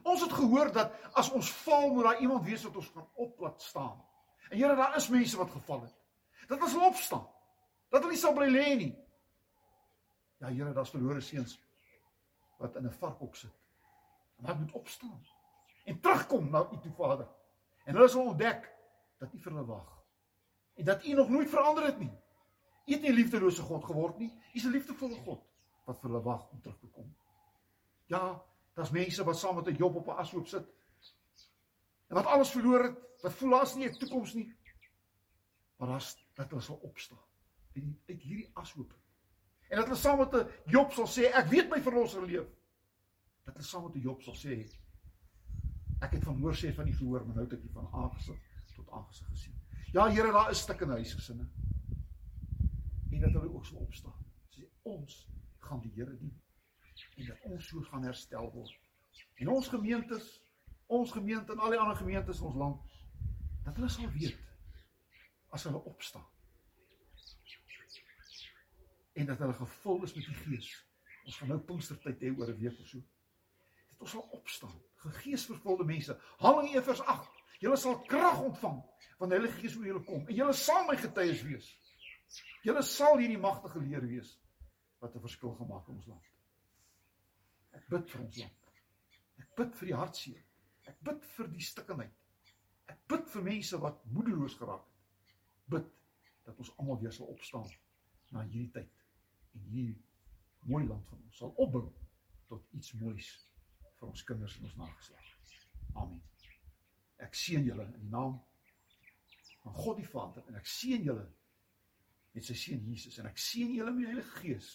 Ons 0.04 0.22
het 0.22 0.34
gehoor 0.34 0.72
dat 0.74 0.94
as 1.14 1.30
ons 1.32 1.52
val, 1.64 1.90
moet 1.94 2.04
daar 2.04 2.20
iemand 2.20 2.46
wees 2.46 2.64
wat 2.64 2.76
ons 2.76 2.92
gaan 2.94 3.08
oplaat 3.14 3.62
staan. 3.62 4.04
En 4.50 4.58
Here, 4.58 4.76
daar 4.76 4.96
is 4.96 5.08
mense 5.08 5.38
wat 5.38 5.52
geval 5.52 5.82
het. 5.82 5.96
Dat 6.48 6.62
ons 6.62 6.76
opstaan. 6.76 7.28
Dat 7.90 8.02
hulle 8.02 8.14
nie 8.14 8.22
sal 8.22 8.34
bly 8.34 8.48
lê 8.52 8.76
nie. 8.76 8.94
Ja 10.40 10.50
Here, 10.50 10.74
daar's 10.74 10.94
verlore 10.94 11.22
seuns 11.22 11.60
wat 12.58 12.76
in 12.76 12.86
'n 12.86 12.98
varkhok 13.00 13.36
sit. 13.36 13.54
En 14.38 14.46
wat 14.46 14.60
moet 14.60 14.72
opstaan 14.72 15.22
en 15.86 16.00
terugkom 16.00 16.50
na 16.50 16.68
U 16.72 16.80
toe 16.80 16.92
Vader. 16.92 17.28
En 17.84 17.96
hulle 17.96 18.08
sal 18.08 18.26
ontdek 18.26 18.70
dat 19.18 19.34
U 19.34 19.40
vir 19.40 19.52
hulle 19.52 19.66
wag. 19.66 20.04
En 20.74 20.86
dat 20.86 21.06
U 21.06 21.14
nog 21.14 21.30
nooit 21.30 21.50
verander 21.50 21.86
het 21.86 22.00
nie. 22.00 22.21
U 22.86 22.92
het 22.94 23.02
nie 23.02 23.12
'n 23.12 23.16
liefdelose 23.16 23.62
God 23.62 23.86
geword 23.86 24.18
nie. 24.18 24.30
U 24.30 24.58
is 24.58 24.66
'n 24.66 24.72
liefdevolle 24.72 25.16
God 25.16 25.44
wat 25.86 26.00
vir 26.00 26.10
hulle 26.10 26.24
wag 26.24 26.50
om 26.52 26.62
terug 26.62 26.80
te 26.80 26.88
kom. 26.88 27.16
Ja, 28.06 28.44
daar's 28.74 28.92
mense 28.92 29.24
wat 29.24 29.38
saam 29.40 29.56
met 29.56 29.68
'n 29.68 29.76
Job 29.76 29.96
op 29.96 30.08
'n 30.08 30.20
ashoop 30.20 30.48
sit. 30.48 30.68
En 32.08 32.16
wat 32.16 32.26
alles 32.26 32.52
verloor 32.52 32.84
het, 32.84 32.98
wat 33.22 33.34
voel 33.34 33.60
as 33.60 33.76
nie 33.76 33.88
'n 33.88 33.98
toekoms 33.98 34.34
nie. 34.34 34.56
Maar 35.78 35.88
daar's 35.88 36.28
dat 36.34 36.50
hulle 36.50 36.62
sal 36.62 36.76
opstaan 36.76 37.30
en 37.74 38.02
uit 38.08 38.22
hierdie 38.22 38.50
ashoop. 38.54 38.94
En 39.70 39.78
dat 39.78 39.86
hulle 39.86 39.98
saam 39.98 40.18
met 40.18 40.34
'n 40.34 40.50
Job 40.66 40.92
sal 40.92 41.08
sê, 41.08 41.32
ek 41.34 41.48
weet 41.48 41.70
my 41.70 41.82
verlosser 41.82 42.26
leef. 42.26 42.48
Dat 43.44 43.54
hulle 43.54 43.68
saam 43.68 43.84
met 43.84 43.96
'n 43.96 44.00
Job 44.00 44.22
sal 44.22 44.36
sê, 44.36 44.70
ek 46.02 46.12
het 46.12 46.24
van 46.24 46.40
hoor 46.40 46.54
sê 46.54 46.74
van 46.74 46.88
U 46.88 46.94
gehoor, 46.94 47.26
maar 47.26 47.36
nou 47.36 47.46
het 47.46 47.54
ek 47.54 47.64
U 47.64 47.70
van 47.74 47.88
aangesig 47.92 48.40
tot 48.76 48.90
aangesig 48.90 49.28
gesien. 49.28 49.56
Ja, 49.94 50.10
Here, 50.10 50.32
daar 50.32 50.50
is 50.50 50.60
stukkende 50.60 50.94
huisgesinne. 50.94 51.50
En 53.12 53.20
dat 53.20 53.32
hulle 53.32 53.54
ook 53.54 53.66
sal 53.66 53.78
opstaan. 53.78 54.26
Sê 54.50 54.68
ons 54.82 55.28
gaan 55.68 55.82
die 55.84 55.92
Here 55.96 56.18
dien 56.18 56.38
en 57.18 57.26
dat 57.26 57.42
ons 57.50 57.68
so 57.68 57.82
gaan 57.82 58.04
herstel 58.04 58.52
word. 58.54 58.74
En 59.42 59.50
ons 59.50 59.68
gemeentes, 59.68 60.28
ons 60.86 61.12
gemeente 61.12 61.54
en 61.54 61.60
al 61.60 61.74
die 61.74 61.80
ander 61.80 61.98
gemeentes 61.98 62.40
in 62.40 62.50
ons 62.50 62.60
land, 62.62 63.00
dat 63.66 63.76
hulle 63.76 63.90
sal 63.90 64.12
weet 64.12 64.38
as 65.50 65.66
hulle 65.68 65.82
opstaan 65.90 66.28
en 69.14 69.26
dat 69.26 69.38
hulle 69.38 69.54
gevul 69.54 70.04
is 70.04 70.14
met 70.14 70.26
die 70.26 70.36
Gees. 70.36 70.70
Ons 71.26 71.38
gaan 71.38 71.52
nou 71.52 71.60
Pinkstertyd 71.60 72.22
hê 72.24 72.32
oor 72.38 72.50
'n 72.50 72.58
week 72.58 72.80
of 72.80 72.88
so. 72.88 73.00
Dat 73.90 74.00
ons 74.00 74.12
sal 74.12 74.28
opstaan, 74.38 74.82
geesvervulde 74.96 75.84
mense. 75.84 76.20
Handelinge 76.38 76.76
1 76.76 76.84
vers 76.84 77.02
8. 77.02 77.44
Julle 77.60 77.78
sal 77.78 78.00
krag 78.02 78.42
ontvang 78.42 78.84
wanneer 79.18 79.40
die 79.40 79.48
Heilige 79.48 79.62
Gees 79.62 79.76
oor 79.78 79.86
julle 79.86 80.04
kom 80.04 80.28
en 80.28 80.36
julle 80.36 80.54
sal 80.54 80.86
my 80.86 80.96
getuies 80.98 81.42
wees. 81.42 81.68
Julle 82.66 82.84
sal 82.86 83.18
hierdie 83.20 83.42
magtige 83.42 83.82
leer 83.84 84.06
wees 84.08 84.36
wat 85.02 85.16
'n 85.16 85.24
verskil 85.26 85.56
gemaak 85.56 85.88
in 85.88 85.96
ons 85.96 86.08
land. 86.08 86.28
Ek 87.72 87.88
bid 87.90 88.10
vir 88.10 88.22
ons 88.22 88.38
land. 88.38 88.72
Ek 89.40 89.56
bid 89.56 89.76
vir 89.76 89.88
die 89.88 89.96
hartseer. 89.96 90.44
Ek 90.92 91.00
bid 91.02 91.26
vir 91.36 91.48
die 91.48 91.66
stikkenheid. 91.66 92.14
Ek 92.92 93.00
bid 93.08 93.28
vir 93.34 93.44
mense 93.44 93.80
wat 93.82 94.06
moedeloos 94.06 94.56
geraak 94.60 94.86
het. 94.86 95.36
Bid 95.76 95.92
dat 96.46 96.58
ons 96.58 96.72
almal 96.78 97.00
weer 97.02 97.14
sal 97.16 97.32
opstaan 97.32 97.70
na 98.32 98.44
hierdie 98.44 98.72
tyd 98.72 98.92
en 99.54 99.68
hier 99.74 99.96
mooi 100.70 100.86
land 100.88 101.08
van 101.10 101.24
ons 101.26 101.38
sal 101.38 101.54
opbou 101.58 101.88
tot 102.48 102.74
iets 102.78 102.94
moois 102.94 103.30
vir 104.00 104.08
ons 104.08 104.24
kinders 104.24 104.58
en 104.58 104.68
ons 104.70 104.78
nageslag. 104.84 105.28
Amen. 105.94 106.22
Ek 107.22 107.36
seën 107.38 107.64
julle 107.66 107.86
in 107.86 108.00
die 108.00 108.14
naam 108.14 108.40
van 109.64 109.74
God 109.74 110.00
die 110.02 110.08
Vader 110.08 110.48
en 110.48 110.58
ek 110.60 110.70
seën 110.70 111.04
julle 111.06 111.28
met 112.32 112.48
sy 112.48 112.56
seun 112.58 112.84
Jesus 112.88 113.20
en 113.20 113.30
ek 113.32 113.40
seën 113.42 113.74
julle 113.76 113.94
met 113.96 114.06
die 114.06 114.12
Heilige 114.12 114.44
Gees. 114.44 114.70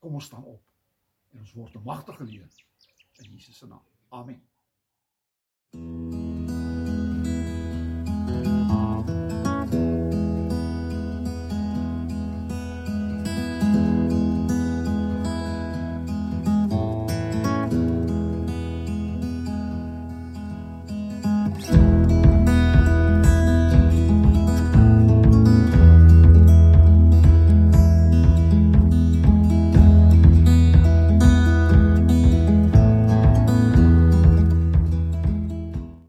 Kom 0.00 0.14
ons 0.18 0.30
staan 0.30 0.46
op 0.46 0.66
en 1.30 1.44
ons 1.44 1.54
word 1.54 1.74
nou 1.76 1.84
magtig 1.86 2.20
geleer 2.22 2.60
in 3.20 3.32
Jesus 3.34 3.58
se 3.58 3.66
naam. 3.66 3.84
Amen. 4.10 4.42
thank 5.72 5.84
you 5.84 5.99